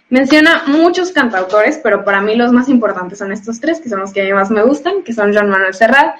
Menciona 0.09 0.63
muchos 0.65 1.12
cantautores, 1.12 1.79
pero 1.83 2.03
para 2.03 2.21
mí 2.21 2.35
los 2.35 2.51
más 2.51 2.67
importantes 2.67 3.19
son 3.19 3.31
estos 3.31 3.59
tres, 3.59 3.79
que 3.79 3.89
son 3.89 3.99
los 3.99 4.12
que 4.12 4.21
a 4.21 4.25
mí 4.25 4.33
más 4.33 4.49
me 4.49 4.63
gustan, 4.63 5.03
que 5.03 5.13
son 5.13 5.33
Joan 5.33 5.49
Manuel 5.49 5.73
Serrat, 5.73 6.17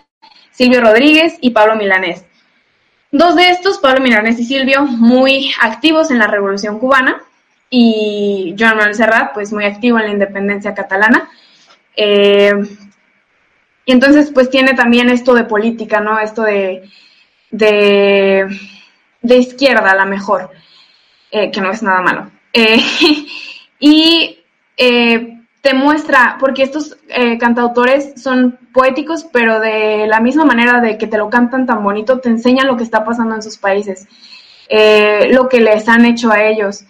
Silvio 0.52 0.82
Rodríguez 0.82 1.38
y 1.42 1.52
Pablo 1.52 1.76
Milanés. 1.76 2.26
Dos 3.12 3.36
de 3.36 3.50
estos, 3.50 3.80
Pablo 3.80 4.02
Milanés 4.02 4.40
y 4.40 4.46
Silvio, 4.46 4.84
muy 4.84 5.52
activos 5.62 6.12
en 6.12 6.20
la 6.20 6.28
Revolución 6.28 6.78
Cubana 6.78 7.22
y 7.70 8.56
Joan 8.58 8.78
Manuel 8.78 8.96
Serrat, 8.96 9.34
pues 9.34 9.52
muy 9.52 9.66
activo 9.66 9.98
en 9.98 10.06
la 10.06 10.12
independencia 10.12 10.76
catalana. 10.76 11.28
Eh, 11.96 12.54
y 13.86 13.92
entonces, 13.92 14.30
pues 14.32 14.52
tiene 14.52 14.76
también 14.76 15.10
esto 15.10 15.34
de 15.34 15.46
política, 15.46 16.00
¿no? 16.00 16.20
Esto 16.20 16.44
de 16.44 16.84
de 17.52 19.38
izquierda 19.38 19.92
a 19.92 19.96
la 19.96 20.06
mejor, 20.06 20.50
eh, 21.32 21.52
que 21.52 21.62
no 21.62 21.72
es 21.72 21.84
nada 21.84 22.02
malo. 22.02 22.32
Eh, 22.54 22.82
y 23.80 24.40
eh, 24.78 25.42
te 25.62 25.74
muestra, 25.74 26.38
porque 26.40 26.64
estos 26.64 26.98
cantautores 27.40 28.22
son 28.22 28.58
poéticos, 28.72 29.26
pero 29.26 29.60
de 29.60 30.08
la 30.08 30.22
misma 30.22 30.46
manera 30.46 30.80
de 30.80 30.98
que 30.98 31.08
te 31.08 31.18
lo 31.18 31.30
cantan 31.30 31.66
tan 31.66 31.84
bonito, 31.84 32.20
te 32.20 32.30
enseñan 32.30 32.68
lo 32.68 32.78
que 32.78 32.84
está 32.84 33.04
pasando 33.04 33.36
en 33.36 33.42
sus 33.42 33.58
países, 33.58 34.08
lo 35.32 35.50
que 35.50 35.60
les 35.60 35.90
han 35.90 36.06
hecho 36.06 36.32
a 36.32 36.44
ellos. 36.44 36.86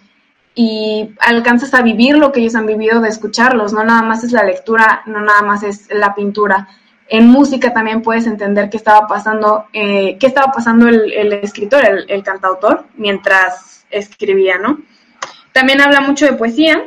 Y 0.54 1.14
alcanzas 1.18 1.74
a 1.74 1.82
vivir 1.82 2.16
lo 2.16 2.30
que 2.30 2.40
ellos 2.40 2.54
han 2.54 2.66
vivido 2.66 3.00
de 3.00 3.08
escucharlos, 3.08 3.72
no 3.72 3.82
nada 3.82 4.02
más 4.02 4.22
es 4.22 4.30
la 4.30 4.44
lectura, 4.44 5.02
no 5.06 5.20
nada 5.20 5.42
más 5.42 5.64
es 5.64 5.88
la 5.90 6.14
pintura 6.14 6.68
en 7.10 7.26
música 7.26 7.72
también 7.72 8.02
puedes 8.02 8.26
entender 8.26 8.70
qué 8.70 8.76
estaba 8.76 9.08
pasando, 9.08 9.66
eh, 9.72 10.16
qué 10.18 10.28
estaba 10.28 10.52
pasando 10.52 10.88
el, 10.88 11.32
escritor, 11.32 11.84
el, 12.06 12.22
cantautor, 12.22 12.84
mientras 12.94 13.84
escribía, 13.90 14.58
¿no? 14.58 14.78
También 15.52 15.80
habla 15.80 16.00
mucho 16.02 16.24
de 16.24 16.34
poesía 16.34 16.84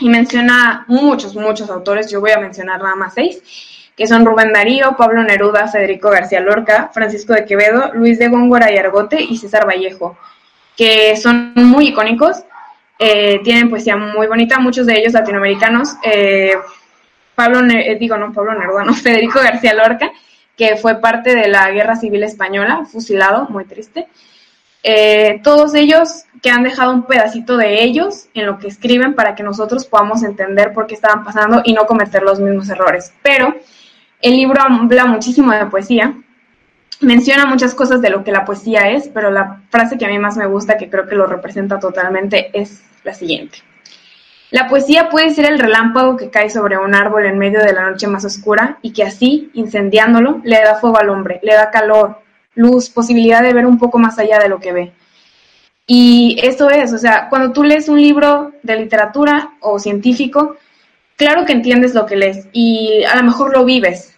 y 0.00 0.08
menciona 0.08 0.84
muchos, 0.88 1.36
muchos 1.36 1.70
autores, 1.70 2.10
yo 2.10 2.20
voy 2.20 2.32
a 2.32 2.40
mencionar 2.40 2.82
nada 2.82 2.96
más 2.96 3.14
seis, 3.14 3.40
que 3.96 4.08
son 4.08 4.26
Rubén 4.26 4.52
Darío, 4.52 4.96
Pablo 4.96 5.22
Neruda, 5.22 5.68
Federico 5.68 6.10
García 6.10 6.40
Lorca, 6.40 6.90
Francisco 6.92 7.32
de 7.32 7.44
Quevedo, 7.44 7.92
Luis 7.94 8.18
de 8.18 8.28
Góngora 8.28 8.72
y 8.72 8.78
Argote 8.78 9.22
y 9.22 9.36
César 9.36 9.64
Vallejo, 9.64 10.18
que 10.76 11.16
son 11.16 11.52
muy 11.54 11.88
icónicos, 11.88 12.42
eh, 12.98 13.40
tienen 13.44 13.70
poesía 13.70 13.96
muy 13.96 14.26
bonita, 14.26 14.58
muchos 14.58 14.86
de 14.86 14.94
ellos 14.98 15.12
latinoamericanos. 15.12 15.96
Eh, 16.02 16.54
Pablo, 17.40 17.60
eh, 17.72 17.96
digo, 17.98 18.18
no, 18.18 18.34
Pablo 18.34 18.54
Neruda, 18.54 18.84
no, 18.84 18.92
Federico 18.92 19.40
García 19.40 19.72
Lorca, 19.72 20.12
que 20.58 20.76
fue 20.76 21.00
parte 21.00 21.34
de 21.34 21.48
la 21.48 21.70
Guerra 21.70 21.96
Civil 21.96 22.22
Española, 22.22 22.84
fusilado, 22.84 23.46
muy 23.48 23.64
triste. 23.64 24.08
Eh, 24.82 25.40
todos 25.42 25.74
ellos 25.74 26.24
que 26.42 26.50
han 26.50 26.64
dejado 26.64 26.92
un 26.92 27.04
pedacito 27.04 27.56
de 27.56 27.82
ellos 27.82 28.28
en 28.34 28.44
lo 28.44 28.58
que 28.58 28.68
escriben 28.68 29.14
para 29.14 29.34
que 29.34 29.42
nosotros 29.42 29.86
podamos 29.86 30.22
entender 30.22 30.74
por 30.74 30.86
qué 30.86 30.94
estaban 30.94 31.24
pasando 31.24 31.62
y 31.64 31.72
no 31.72 31.86
cometer 31.86 32.22
los 32.22 32.40
mismos 32.40 32.68
errores. 32.68 33.14
Pero 33.22 33.54
el 34.20 34.36
libro 34.36 34.60
habla 34.60 35.06
muchísimo 35.06 35.50
de 35.52 35.64
poesía, 35.64 36.14
menciona 37.00 37.46
muchas 37.46 37.74
cosas 37.74 38.02
de 38.02 38.10
lo 38.10 38.22
que 38.22 38.32
la 38.32 38.44
poesía 38.44 38.90
es, 38.90 39.08
pero 39.08 39.30
la 39.30 39.62
frase 39.70 39.96
que 39.96 40.04
a 40.04 40.08
mí 40.08 40.18
más 40.18 40.36
me 40.36 40.46
gusta, 40.46 40.76
que 40.76 40.90
creo 40.90 41.06
que 41.06 41.14
lo 41.14 41.26
representa 41.26 41.78
totalmente, 41.78 42.50
es 42.52 42.82
la 43.02 43.14
siguiente. 43.14 43.69
La 44.50 44.66
poesía 44.66 45.08
puede 45.08 45.30
ser 45.30 45.46
el 45.46 45.60
relámpago 45.60 46.16
que 46.16 46.28
cae 46.28 46.50
sobre 46.50 46.76
un 46.76 46.94
árbol 46.94 47.24
en 47.26 47.38
medio 47.38 47.60
de 47.60 47.72
la 47.72 47.88
noche 47.88 48.08
más 48.08 48.24
oscura 48.24 48.78
y 48.82 48.92
que 48.92 49.04
así, 49.04 49.50
incendiándolo, 49.54 50.40
le 50.42 50.56
da 50.56 50.74
fuego 50.74 50.98
al 50.98 51.08
hombre, 51.08 51.38
le 51.42 51.54
da 51.54 51.70
calor, 51.70 52.18
luz, 52.54 52.90
posibilidad 52.90 53.42
de 53.42 53.54
ver 53.54 53.66
un 53.66 53.78
poco 53.78 53.98
más 53.98 54.18
allá 54.18 54.40
de 54.40 54.48
lo 54.48 54.58
que 54.58 54.72
ve. 54.72 54.92
Y 55.86 56.36
eso 56.42 56.68
es, 56.68 56.92
o 56.92 56.98
sea, 56.98 57.28
cuando 57.28 57.52
tú 57.52 57.62
lees 57.62 57.88
un 57.88 58.00
libro 58.00 58.52
de 58.62 58.76
literatura 58.76 59.52
o 59.60 59.78
científico, 59.78 60.56
claro 61.16 61.44
que 61.44 61.52
entiendes 61.52 61.94
lo 61.94 62.06
que 62.06 62.16
lees 62.16 62.48
y 62.52 63.04
a 63.04 63.16
lo 63.16 63.22
mejor 63.22 63.52
lo 63.52 63.64
vives, 63.64 64.16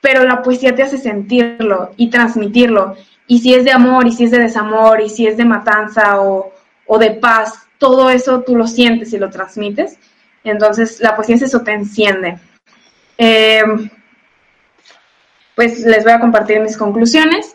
pero 0.00 0.24
la 0.24 0.42
poesía 0.42 0.74
te 0.74 0.82
hace 0.82 0.98
sentirlo 0.98 1.90
y 1.96 2.10
transmitirlo. 2.10 2.96
Y 3.28 3.40
si 3.40 3.54
es 3.54 3.64
de 3.64 3.72
amor 3.72 4.08
y 4.08 4.12
si 4.12 4.24
es 4.24 4.32
de 4.32 4.38
desamor 4.40 5.00
y 5.00 5.08
si 5.08 5.26
es 5.26 5.36
de 5.36 5.44
matanza 5.44 6.20
o, 6.20 6.52
o 6.86 6.98
de 6.98 7.10
paz, 7.12 7.67
todo 7.78 8.10
eso 8.10 8.42
tú 8.42 8.56
lo 8.56 8.66
sientes 8.66 9.12
y 9.12 9.18
lo 9.18 9.30
transmites. 9.30 9.98
Entonces, 10.44 11.00
la 11.00 11.16
poesía 11.16 11.36
es 11.36 11.42
eso, 11.42 11.62
te 11.62 11.72
enciende. 11.72 12.38
Eh, 13.16 13.62
pues 15.54 15.80
les 15.80 16.04
voy 16.04 16.12
a 16.12 16.20
compartir 16.20 16.60
mis 16.60 16.76
conclusiones. 16.76 17.54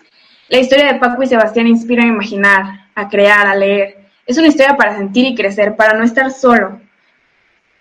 La 0.49 0.59
historia 0.59 0.91
de 0.91 0.99
Paco 0.99 1.23
y 1.23 1.27
Sebastián 1.27 1.67
inspira 1.67 2.03
a 2.03 2.07
imaginar, 2.07 2.87
a 2.95 3.09
crear, 3.09 3.47
a 3.47 3.55
leer. 3.55 3.97
Es 4.25 4.37
una 4.37 4.47
historia 4.47 4.75
para 4.75 4.97
sentir 4.97 5.25
y 5.25 5.35
crecer, 5.35 5.75
para 5.75 5.97
no 5.97 6.03
estar 6.03 6.31
solo. 6.31 6.81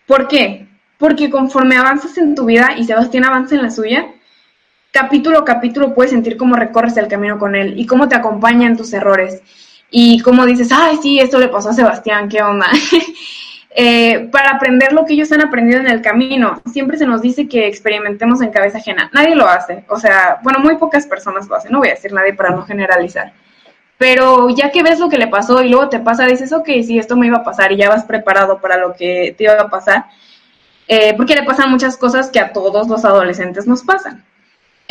¿Por 0.07 0.29
qué? 0.29 0.67
Porque 0.99 1.31
conforme 1.31 1.77
avanzas 1.77 2.17
en 2.19 2.35
tu 2.35 2.45
vida 2.45 2.75
y 2.77 2.85
Sebastián 2.85 3.25
avanza 3.25 3.57
en 3.57 3.63
la 3.63 3.71
suya, 3.71 4.07
capítulo 4.93 5.41
a 5.41 5.45
capítulo 5.45 5.95
puedes 5.95 6.13
sentir 6.13 6.37
cómo 6.37 6.55
recorres 6.55 6.97
el 6.97 7.09
camino 7.09 7.39
con 7.39 7.57
él 7.57 7.79
y 7.79 7.87
cómo 7.87 8.09
te 8.09 8.15
acompaña 8.15 8.67
en 8.67 8.77
tus 8.77 8.93
errores 8.93 9.43
y 9.95 10.21
cómo 10.21 10.47
dices, 10.47 10.71
ay, 10.73 10.97
sí, 11.03 11.21
esto 11.21 11.39
le 11.39 11.49
pasó 11.49 11.69
a 11.69 11.75
Sebastián, 11.75 12.31
qué 12.31 12.43
onda. 12.43 12.67
eh, 13.75 14.31
para 14.33 14.53
aprender 14.53 14.95
lo 14.95 15.05
que 15.05 15.13
ellos 15.13 15.31
han 15.33 15.43
aprendido 15.43 15.81
en 15.81 15.87
el 15.87 16.01
camino. 16.01 16.63
Siempre 16.73 16.97
se 16.97 17.07
nos 17.07 17.21
dice 17.21 17.47
que 17.47 17.67
experimentemos 17.69 18.41
en 18.41 18.51
cabeza 18.51 18.79
ajena. 18.79 19.11
Nadie 19.13 19.35
lo 19.35 19.47
hace. 19.47 19.85
O 19.89 19.99
sea, 19.99 20.41
bueno, 20.43 20.61
muy 20.61 20.77
pocas 20.77 21.07
personas 21.07 21.47
lo 21.47 21.57
hacen. 21.57 21.73
No 21.73 21.79
voy 21.79 21.89
a 21.89 21.93
decir 21.93 22.11
nadie 22.11 22.33
para 22.33 22.51
no 22.51 22.65
generalizar. 22.65 23.35
Pero 23.99 24.49
ya 24.49 24.71
que 24.71 24.83
ves 24.83 24.99
lo 24.99 25.11
que 25.11 25.19
le 25.19 25.29
pasó 25.29 25.63
y 25.63 25.69
luego 25.69 25.91
te 25.91 26.01
pasa, 26.01 26.25
dices, 26.25 26.55
ok, 26.55 26.67
sí, 26.85 26.99
esto 26.99 27.15
me 27.15 27.27
iba 27.27 27.39
a 27.39 27.45
pasar 27.45 27.71
y 27.71 27.77
ya 27.77 27.91
vas 27.91 28.05
preparado 28.05 28.61
para 28.63 28.79
lo 28.79 28.95
que 28.95 29.35
te 29.37 29.45
iba 29.45 29.61
a 29.61 29.69
pasar. 29.69 30.07
Eh, 30.89 31.13
porque 31.19 31.35
le 31.35 31.43
pasan 31.43 31.71
muchas 31.71 31.99
cosas 31.99 32.31
que 32.31 32.41
a 32.41 32.55
todos 32.55 32.89
los 32.89 33.05
adolescentes 33.05 33.67
nos 33.67 33.83
pasan. 33.83 34.25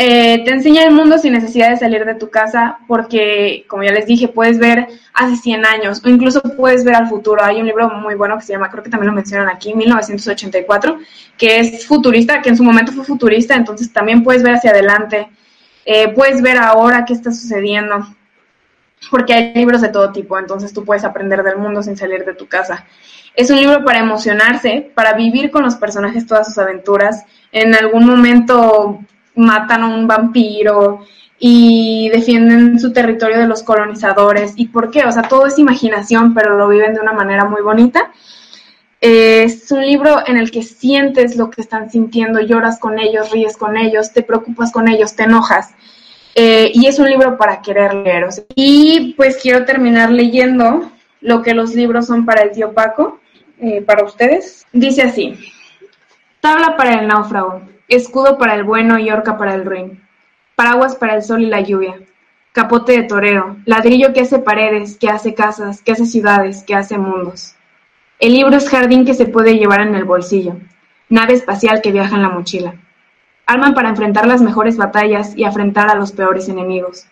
Eh, 0.03 0.43
te 0.43 0.49
enseña 0.49 0.83
el 0.83 0.95
mundo 0.95 1.19
sin 1.19 1.33
necesidad 1.33 1.69
de 1.69 1.77
salir 1.77 2.03
de 2.05 2.15
tu 2.15 2.31
casa 2.31 2.79
porque, 2.87 3.65
como 3.67 3.83
ya 3.83 3.91
les 3.91 4.07
dije, 4.07 4.27
puedes 4.27 4.57
ver 4.57 4.87
hace 5.13 5.35
100 5.35 5.63
años 5.63 6.01
o 6.03 6.09
incluso 6.09 6.41
puedes 6.41 6.83
ver 6.83 6.95
al 6.95 7.07
futuro. 7.07 7.43
Hay 7.43 7.61
un 7.61 7.67
libro 7.67 7.87
muy 7.87 8.15
bueno 8.15 8.35
que 8.39 8.43
se 8.43 8.53
llama, 8.53 8.71
creo 8.71 8.83
que 8.83 8.89
también 8.89 9.11
lo 9.11 9.15
mencionan 9.15 9.47
aquí, 9.47 9.75
1984, 9.75 10.97
que 11.37 11.59
es 11.59 11.85
futurista, 11.85 12.41
que 12.41 12.49
en 12.49 12.57
su 12.57 12.63
momento 12.63 12.91
fue 12.93 13.05
futurista, 13.05 13.53
entonces 13.53 13.93
también 13.93 14.23
puedes 14.23 14.41
ver 14.41 14.55
hacia 14.55 14.71
adelante, 14.71 15.29
eh, 15.85 16.07
puedes 16.15 16.41
ver 16.41 16.57
ahora 16.57 17.05
qué 17.05 17.13
está 17.13 17.31
sucediendo, 17.31 18.03
porque 19.11 19.35
hay 19.35 19.53
libros 19.53 19.81
de 19.81 19.89
todo 19.89 20.11
tipo, 20.11 20.39
entonces 20.39 20.73
tú 20.73 20.83
puedes 20.83 21.03
aprender 21.03 21.43
del 21.43 21.57
mundo 21.57 21.83
sin 21.83 21.95
salir 21.95 22.25
de 22.25 22.33
tu 22.33 22.47
casa. 22.47 22.87
Es 23.35 23.51
un 23.51 23.57
libro 23.57 23.85
para 23.85 23.99
emocionarse, 23.99 24.91
para 24.95 25.13
vivir 25.13 25.51
con 25.51 25.61
los 25.61 25.75
personajes 25.75 26.25
todas 26.25 26.47
sus 26.47 26.57
aventuras. 26.57 27.23
En 27.51 27.75
algún 27.75 28.05
momento 28.05 28.99
matan 29.35 29.83
a 29.83 29.87
un 29.87 30.07
vampiro 30.07 31.05
y 31.43 32.09
defienden 32.09 32.79
su 32.79 32.93
territorio 32.93 33.39
de 33.39 33.47
los 33.47 33.63
colonizadores. 33.63 34.53
¿Y 34.57 34.67
por 34.67 34.91
qué? 34.91 35.03
O 35.05 35.11
sea, 35.11 35.23
todo 35.23 35.47
es 35.47 35.57
imaginación, 35.57 36.33
pero 36.33 36.55
lo 36.55 36.67
viven 36.67 36.93
de 36.93 36.99
una 36.99 37.13
manera 37.13 37.45
muy 37.45 37.61
bonita. 37.61 38.11
Es 39.01 39.71
un 39.71 39.81
libro 39.81 40.19
en 40.27 40.37
el 40.37 40.51
que 40.51 40.61
sientes 40.61 41.35
lo 41.35 41.49
que 41.49 41.61
están 41.61 41.89
sintiendo, 41.89 42.39
lloras 42.39 42.79
con 42.79 42.99
ellos, 42.99 43.31
ríes 43.31 43.57
con 43.57 43.75
ellos, 43.75 44.13
te 44.13 44.21
preocupas 44.21 44.71
con 44.71 44.87
ellos, 44.87 45.15
te 45.15 45.23
enojas. 45.23 45.73
Eh, 46.35 46.71
y 46.75 46.85
es 46.85 46.99
un 46.99 47.09
libro 47.09 47.37
para 47.37 47.61
querer 47.61 47.95
leer. 47.95 48.27
y 48.55 49.15
pues 49.17 49.39
quiero 49.41 49.65
terminar 49.65 50.11
leyendo 50.11 50.91
lo 51.19 51.41
que 51.41 51.55
los 51.55 51.73
libros 51.73 52.05
son 52.05 52.25
para 52.25 52.43
el 52.43 52.51
tío 52.51 52.73
Paco, 52.73 53.19
eh, 53.59 53.81
para 53.81 54.03
ustedes. 54.03 54.67
Dice 54.71 55.01
así, 55.01 55.39
tabla 56.39 56.77
para 56.77 56.99
el 56.99 57.07
náufrago 57.07 57.70
escudo 57.95 58.37
para 58.37 58.55
el 58.55 58.63
bueno 58.63 58.99
y 58.99 59.09
horca 59.09 59.37
para 59.37 59.53
el 59.53 59.65
ruin, 59.65 60.01
paraguas 60.55 60.95
para 60.95 61.15
el 61.15 61.23
sol 61.23 61.41
y 61.41 61.47
la 61.47 61.61
lluvia, 61.61 61.99
capote 62.53 62.93
de 62.93 63.03
torero, 63.03 63.57
ladrillo 63.65 64.13
que 64.13 64.21
hace 64.21 64.39
paredes, 64.39 64.97
que 64.97 65.09
hace 65.09 65.33
casas, 65.33 65.81
que 65.81 65.91
hace 65.91 66.05
ciudades, 66.05 66.63
que 66.63 66.75
hace 66.75 66.97
mundos. 66.97 67.55
El 68.19 68.33
libro 68.33 68.55
es 68.55 68.69
jardín 68.69 69.05
que 69.05 69.13
se 69.13 69.25
puede 69.25 69.57
llevar 69.57 69.81
en 69.81 69.95
el 69.95 70.05
bolsillo, 70.05 70.55
nave 71.09 71.33
espacial 71.33 71.81
que 71.81 71.91
viaja 71.91 72.15
en 72.15 72.21
la 72.21 72.29
mochila. 72.29 72.75
Arma 73.45 73.73
para 73.73 73.89
enfrentar 73.89 74.27
las 74.27 74.41
mejores 74.41 74.77
batallas 74.77 75.35
y 75.35 75.43
afrontar 75.43 75.89
a 75.89 75.95
los 75.95 76.11
peores 76.11 76.47
enemigos. 76.47 77.07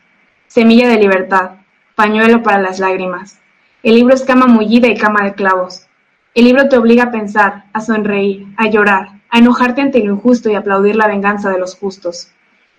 Semilla 0.47 0.87
de 0.87 0.97
libertad, 0.97 1.51
pañuelo 1.95 2.43
para 2.43 2.61
las 2.61 2.79
lágrimas. 2.79 3.39
El 3.83 3.95
libro 3.95 4.13
es 4.13 4.23
cama 4.23 4.47
mullida 4.47 4.87
y 4.87 4.97
cama 4.97 5.25
de 5.25 5.33
clavos. 5.33 5.87
El 6.33 6.45
libro 6.45 6.69
te 6.69 6.77
obliga 6.77 7.05
a 7.05 7.11
pensar, 7.11 7.65
a 7.73 7.81
sonreír, 7.81 8.47
a 8.55 8.69
llorar, 8.69 9.18
a 9.29 9.39
enojarte 9.39 9.81
ante 9.81 10.03
lo 10.03 10.13
injusto 10.13 10.49
y 10.49 10.55
aplaudir 10.55 10.95
la 10.95 11.07
venganza 11.07 11.49
de 11.49 11.59
los 11.59 11.75
justos. 11.75 12.29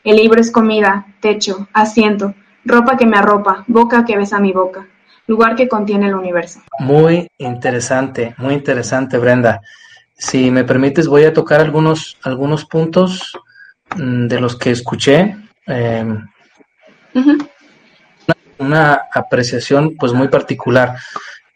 El 0.05 0.17
libro 0.17 0.41
es 0.41 0.51
comida, 0.51 1.07
techo, 1.21 1.69
asiento, 1.73 2.35
ropa 2.65 2.97
que 2.97 3.07
me 3.07 3.19
arropa, 3.19 3.65
boca 3.67 4.05
que 4.05 4.17
besa 4.17 4.41
mi 4.41 4.53
boca, 4.53 4.87
lugar 5.27 5.57
que 5.57 5.69
contiene 5.69 6.07
el 6.07 6.15
universo. 6.15 6.61
Muy 6.79 7.29
interesante, 7.39 8.35
muy 8.39 8.55
interesante, 8.55 9.19
Brenda. 9.19 9.61
Si 10.17 10.51
me 10.51 10.65
permites, 10.65 11.07
voy 11.07 11.25
a 11.25 11.33
tocar 11.33 11.61
algunos, 11.61 12.17
algunos 12.23 12.65
puntos 12.65 13.33
mm, 13.97 14.27
de 14.27 14.41
los 14.41 14.57
que 14.57 14.71
escuché. 14.71 15.37
Em, 15.67 16.27
una 18.59 19.03
apreciación 19.13 19.97
pues 19.99 20.13
muy 20.13 20.29
particular. 20.29 20.97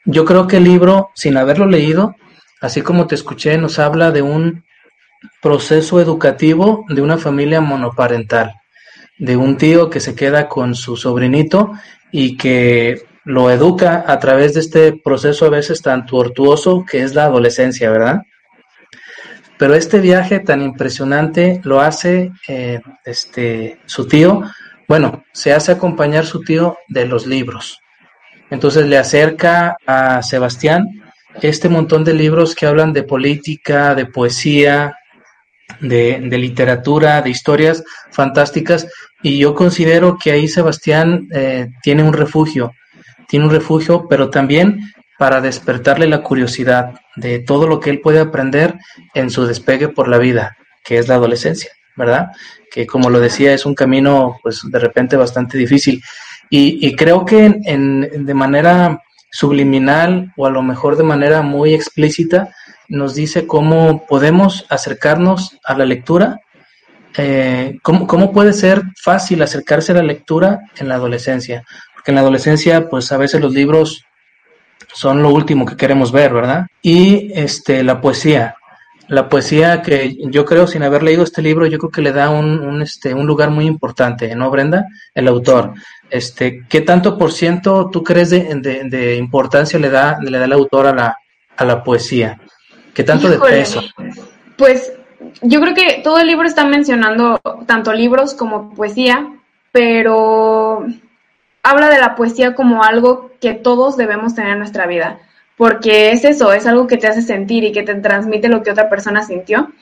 Yo 0.04 0.24
creo 0.24 0.46
que 0.46 0.56
el 0.56 0.64
libro, 0.64 1.10
sin 1.14 1.36
haberlo 1.36 1.66
leído, 1.66 2.16
así 2.60 2.82
como 2.82 3.06
te 3.06 3.14
escuché, 3.14 3.56
nos 3.58 3.78
habla 3.78 4.10
de 4.10 4.22
un 4.22 4.63
proceso 5.44 6.00
educativo 6.00 6.86
de 6.88 7.02
una 7.02 7.18
familia 7.18 7.60
monoparental, 7.60 8.54
de 9.18 9.36
un 9.36 9.58
tío 9.58 9.90
que 9.90 10.00
se 10.00 10.14
queda 10.14 10.48
con 10.48 10.74
su 10.74 10.96
sobrinito 10.96 11.72
y 12.10 12.38
que 12.38 13.02
lo 13.24 13.50
educa 13.50 14.04
a 14.06 14.18
través 14.18 14.54
de 14.54 14.60
este 14.60 14.94
proceso 14.94 15.44
a 15.44 15.50
veces 15.50 15.82
tan 15.82 16.06
tortuoso 16.06 16.86
que 16.90 17.02
es 17.02 17.14
la 17.14 17.24
adolescencia, 17.24 17.90
¿verdad? 17.90 18.22
Pero 19.58 19.74
este 19.74 20.00
viaje 20.00 20.40
tan 20.40 20.62
impresionante 20.62 21.60
lo 21.62 21.82
hace 21.82 22.32
eh, 22.48 22.80
este, 23.04 23.78
su 23.84 24.08
tío, 24.08 24.44
bueno, 24.88 25.24
se 25.32 25.52
hace 25.52 25.72
acompañar 25.72 26.24
su 26.24 26.40
tío 26.40 26.78
de 26.88 27.04
los 27.04 27.26
libros. 27.26 27.80
Entonces 28.48 28.86
le 28.86 28.96
acerca 28.96 29.76
a 29.86 30.22
Sebastián 30.22 30.86
este 31.42 31.68
montón 31.68 32.02
de 32.02 32.14
libros 32.14 32.54
que 32.54 32.64
hablan 32.64 32.94
de 32.94 33.02
política, 33.02 33.94
de 33.94 34.06
poesía, 34.06 34.94
de, 35.88 36.38
literatura, 36.38 37.22
de 37.22 37.30
historias 37.30 37.84
fantásticas, 38.10 38.86
y 39.22 39.38
yo 39.38 39.54
considero 39.54 40.18
que 40.18 40.32
ahí 40.32 40.48
Sebastián 40.48 41.28
eh, 41.32 41.68
tiene 41.82 42.02
un 42.02 42.12
refugio, 42.12 42.72
tiene 43.28 43.46
un 43.46 43.50
refugio, 43.50 44.06
pero 44.08 44.30
también 44.30 44.92
para 45.18 45.40
despertarle 45.40 46.06
la 46.06 46.22
curiosidad 46.22 46.94
de 47.16 47.38
todo 47.38 47.66
lo 47.66 47.80
que 47.80 47.90
él 47.90 48.00
puede 48.00 48.20
aprender 48.20 48.74
en 49.14 49.30
su 49.30 49.46
despegue 49.46 49.88
por 49.88 50.08
la 50.08 50.18
vida, 50.18 50.56
que 50.84 50.98
es 50.98 51.08
la 51.08 51.14
adolescencia, 51.14 51.70
¿verdad? 51.96 52.28
Que 52.70 52.86
como 52.86 53.10
lo 53.10 53.20
decía, 53.20 53.54
es 53.54 53.64
un 53.64 53.74
camino, 53.74 54.38
pues 54.42 54.60
de 54.64 54.78
repente 54.78 55.16
bastante 55.16 55.56
difícil. 55.56 56.02
Y, 56.50 56.94
creo 56.94 57.24
que 57.24 57.48
de 57.48 58.34
manera 58.34 59.00
subliminal 59.30 60.32
o 60.36 60.46
a 60.46 60.50
lo 60.50 60.62
mejor 60.62 60.96
de 60.96 61.02
manera 61.02 61.42
muy 61.42 61.74
explícita, 61.74 62.54
nos 62.88 63.14
dice 63.14 63.46
cómo 63.46 64.04
podemos 64.06 64.66
acercarnos 64.68 65.58
a 65.64 65.76
la 65.76 65.84
lectura. 65.84 66.40
Eh, 67.16 67.78
¿cómo, 67.82 68.06
¿Cómo 68.06 68.32
puede 68.32 68.52
ser 68.52 68.82
fácil 69.00 69.42
acercarse 69.42 69.92
a 69.92 69.96
la 69.96 70.02
lectura 70.02 70.60
en 70.76 70.88
la 70.88 70.96
adolescencia? 70.96 71.64
Porque 71.94 72.10
en 72.10 72.16
la 72.16 72.20
adolescencia, 72.22 72.88
pues 72.88 73.12
a 73.12 73.16
veces 73.16 73.40
los 73.40 73.52
libros 73.52 74.04
son 74.92 75.22
lo 75.22 75.30
último 75.30 75.66
que 75.66 75.76
queremos 75.76 76.12
ver, 76.12 76.32
¿verdad? 76.32 76.66
Y 76.82 77.32
este, 77.34 77.82
la 77.82 78.00
poesía. 78.00 78.56
La 79.08 79.28
poesía 79.28 79.82
que 79.82 80.16
yo 80.30 80.44
creo, 80.46 80.66
sin 80.66 80.82
haber 80.82 81.02
leído 81.02 81.24
este 81.24 81.42
libro, 81.42 81.66
yo 81.66 81.78
creo 81.78 81.90
que 81.90 82.00
le 82.00 82.12
da 82.12 82.30
un, 82.30 82.80
este, 82.80 83.12
un 83.12 83.26
lugar 83.26 83.50
muy 83.50 83.66
importante, 83.66 84.34
¿no, 84.34 84.50
Brenda? 84.50 84.86
El 85.14 85.28
autor. 85.28 85.74
Este, 86.08 86.64
¿Qué 86.68 86.80
tanto 86.80 87.18
por 87.18 87.32
ciento 87.32 87.90
tú 87.92 88.02
crees 88.02 88.30
de, 88.30 88.54
de, 88.56 88.84
de 88.84 89.16
importancia 89.16 89.78
le 89.78 89.90
da, 89.90 90.18
le 90.20 90.38
da 90.38 90.44
el 90.46 90.52
autor 90.52 90.86
a 90.86 90.94
la, 90.94 91.18
a 91.56 91.64
la 91.64 91.82
poesía? 91.82 92.40
¿Qué 92.94 93.02
tanto 93.04 93.32
Híjole, 93.32 93.52
de 93.52 93.58
peso? 93.60 93.82
Pues 94.56 94.92
yo 95.42 95.60
creo 95.60 95.74
que 95.74 96.00
todo 96.02 96.18
el 96.18 96.26
libro 96.26 96.46
está 96.46 96.64
mencionando 96.64 97.40
tanto 97.66 97.92
libros 97.92 98.34
como 98.34 98.72
poesía, 98.74 99.28
pero 99.72 100.86
habla 101.62 101.88
de 101.88 101.98
la 101.98 102.14
poesía 102.14 102.54
como 102.54 102.84
algo 102.84 103.32
que 103.40 103.54
todos 103.54 103.96
debemos 103.96 104.34
tener 104.34 104.52
en 104.52 104.58
nuestra 104.58 104.86
vida, 104.86 105.18
porque 105.56 106.12
es 106.12 106.24
eso, 106.24 106.52
es 106.52 106.66
algo 106.66 106.86
que 106.86 106.96
te 106.96 107.08
hace 107.08 107.22
sentir 107.22 107.64
y 107.64 107.72
que 107.72 107.82
te 107.82 107.94
transmite 107.96 108.48
lo 108.48 108.62
que 108.62 108.70
otra 108.70 108.88
persona 108.88 109.22
sintió. 109.24 109.72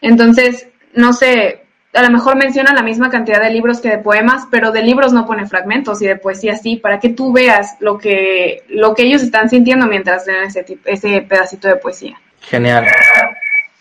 Entonces, 0.00 0.68
no 0.94 1.12
sé, 1.12 1.66
a 1.92 2.02
lo 2.02 2.10
mejor 2.10 2.36
menciona 2.36 2.74
la 2.74 2.82
misma 2.82 3.10
cantidad 3.10 3.40
de 3.40 3.50
libros 3.50 3.80
que 3.80 3.90
de 3.90 3.98
poemas, 3.98 4.46
pero 4.50 4.72
de 4.72 4.82
libros 4.82 5.12
no 5.12 5.26
pone 5.26 5.46
fragmentos 5.46 6.02
y 6.02 6.06
de 6.06 6.16
poesía 6.16 6.56
sí, 6.56 6.76
para 6.76 7.00
que 7.00 7.10
tú 7.10 7.32
veas 7.32 7.76
lo 7.80 7.98
que, 7.98 8.64
lo 8.68 8.94
que 8.94 9.04
ellos 9.04 9.22
están 9.22 9.48
sintiendo 9.48 9.86
mientras 9.86 10.26
leen 10.26 10.44
ese, 10.44 10.64
ese 10.84 11.22
pedacito 11.22 11.68
de 11.68 11.76
poesía. 11.76 12.20
Genial. 12.46 12.86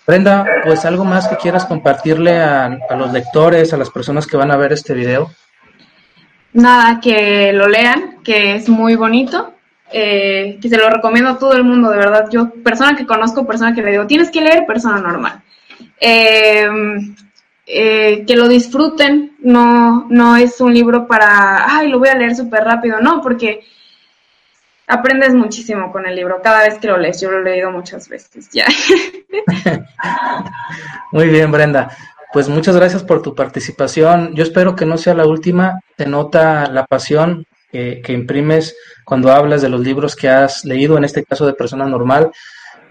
Brenda, 0.06 0.45
pues 0.63 0.86
algo 0.86 1.04
más 1.04 1.28
que 1.28 1.38
quieras 1.38 1.65
compartirle 1.65 2.38
a, 2.38 2.78
los 2.97 3.12
lectores, 3.12 3.73
a 3.73 3.78
las 3.78 3.89
personas 3.89 4.28
que 4.28 4.38
van 4.38 4.51
a 4.51 4.58
ver 4.58 4.73
este 4.73 4.93
video 4.93 5.32
nada, 6.56 6.99
que 6.99 7.54
lo 7.54 7.67
lean, 7.67 8.23
que 8.23 8.56
es 8.56 8.67
muy 8.69 8.95
bonito, 8.95 9.54
eh, 9.91 10.58
que 10.62 10.69
se 10.69 10.78
lo 10.78 10.89
recomiendo 10.89 11.32
a 11.32 11.38
todo 11.38 11.54
el 11.54 11.63
mundo, 11.63 11.91
de 11.91 11.97
verdad. 11.97 12.28
Yo, 12.32 12.49
persona 12.63 12.95
que 12.95 13.06
conozco, 13.06 13.45
persona 13.45 13.75
que 13.75 13.84
le 13.84 13.91
digo, 13.91 14.08
tienes 14.08 14.32
que 14.32 14.41
leer, 14.41 14.65
persona 14.65 14.99
normal. 14.99 15.43
Eh, 15.99 16.67
eh, 17.67 18.23
que 18.25 18.36
lo 18.36 18.47
disfruten, 18.47 19.36
no, 19.39 20.08
no 20.10 20.38
es 20.38 20.60
un 20.62 20.73
libro 20.73 21.06
para, 21.08 21.78
ay, 21.78 21.89
lo 21.89 21.99
voy 21.99 22.10
a 22.10 22.15
leer 22.15 22.36
súper 22.36 22.63
rápido, 22.63 22.99
no, 23.01 23.21
porque 23.21 23.62
aprendes 24.88 25.34
muchísimo 25.34 25.91
con 25.91 26.06
el 26.06 26.15
libro 26.15 26.41
cada 26.43 26.63
vez 26.63 26.78
que 26.78 26.88
lo 26.88 26.98
lees. 26.98 27.21
Yo 27.21 27.32
lo 27.32 27.39
he 27.39 27.43
leído 27.43 27.71
muchas 27.71 28.08
veces 28.10 28.50
ya. 28.52 28.65
Muy 31.12 31.28
bien, 31.28 31.52
Brenda. 31.52 31.89
Pues 32.34 32.50
muchas 32.50 32.76
gracias 32.76 33.04
por 33.04 33.21
tu 33.21 33.34
participación. 33.34 34.36
Yo 34.36 34.43
espero 34.43 34.76
que 34.76 34.86
no 34.86 34.98
sea 34.98 35.13
la 35.13 35.26
última. 35.26 35.80
Te 35.95 36.06
nota 36.06 36.67
la 36.67 36.86
pasión 36.86 37.45
que, 37.71 38.02
que, 38.04 38.13
imprimes 38.13 38.76
cuando 39.06 39.32
hablas 39.32 39.62
de 39.62 39.69
los 39.69 39.80
libros 39.82 40.15
que 40.15 40.28
has 40.28 40.65
leído, 40.65 40.98
en 40.98 41.06
este 41.06 41.24
caso 41.24 41.45
de 41.45 41.54
persona 41.54 41.86
normal. 41.86 42.32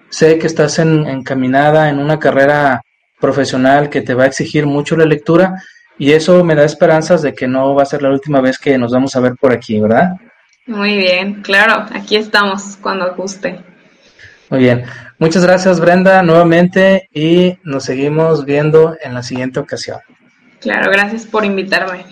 Sé 0.08 0.38
que 0.38 0.46
estás 0.46 0.78
en, 0.78 1.06
encaminada 1.06 1.88
en 1.88 1.98
una 1.98 2.18
carrera 2.18 2.82
profesional 3.20 3.90
que 3.90 4.00
te 4.00 4.14
va 4.14 4.24
a 4.24 4.26
exigir 4.28 4.66
mucho 4.66 4.96
la 4.96 5.06
lectura 5.06 5.62
y 5.98 6.12
eso 6.12 6.44
me 6.44 6.54
da 6.54 6.64
esperanzas 6.64 7.22
de 7.22 7.34
que 7.34 7.46
no 7.46 7.74
va 7.74 7.82
a 7.82 7.86
ser 7.86 8.02
la 8.02 8.10
última 8.10 8.40
vez 8.40 8.58
que 8.58 8.76
nos 8.78 8.92
vamos 8.92 9.14
a 9.16 9.20
ver 9.20 9.34
por 9.40 9.52
aquí, 9.52 9.80
¿verdad? 9.80 10.12
Muy 10.66 10.96
bien, 10.96 11.42
claro, 11.42 11.86
aquí 11.94 12.16
estamos 12.16 12.78
cuando 12.80 13.14
guste. 13.14 13.62
Muy 14.50 14.60
bien. 14.60 14.84
Muchas 15.18 15.44
gracias 15.44 15.80
Brenda 15.80 16.22
nuevamente 16.22 17.08
y 17.12 17.56
nos 17.62 17.84
seguimos 17.84 18.44
viendo 18.44 18.96
en 19.02 19.14
la 19.14 19.22
siguiente 19.22 19.60
ocasión. 19.60 20.00
Claro, 20.60 20.90
gracias 20.90 21.24
por 21.26 21.44
invitarme. 21.44 22.04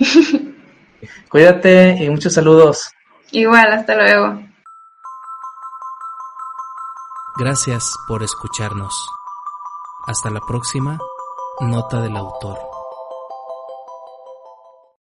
Cuídate 1.28 1.96
y 2.00 2.10
muchos 2.10 2.34
saludos. 2.34 2.92
Igual, 3.30 3.72
hasta 3.72 3.94
luego. 3.96 4.42
Gracias 7.38 7.94
por 8.06 8.22
escucharnos. 8.22 8.94
Hasta 10.06 10.30
la 10.30 10.40
próxima, 10.40 10.98
Nota 11.60 12.00
del 12.02 12.16
Autor. 12.16 12.71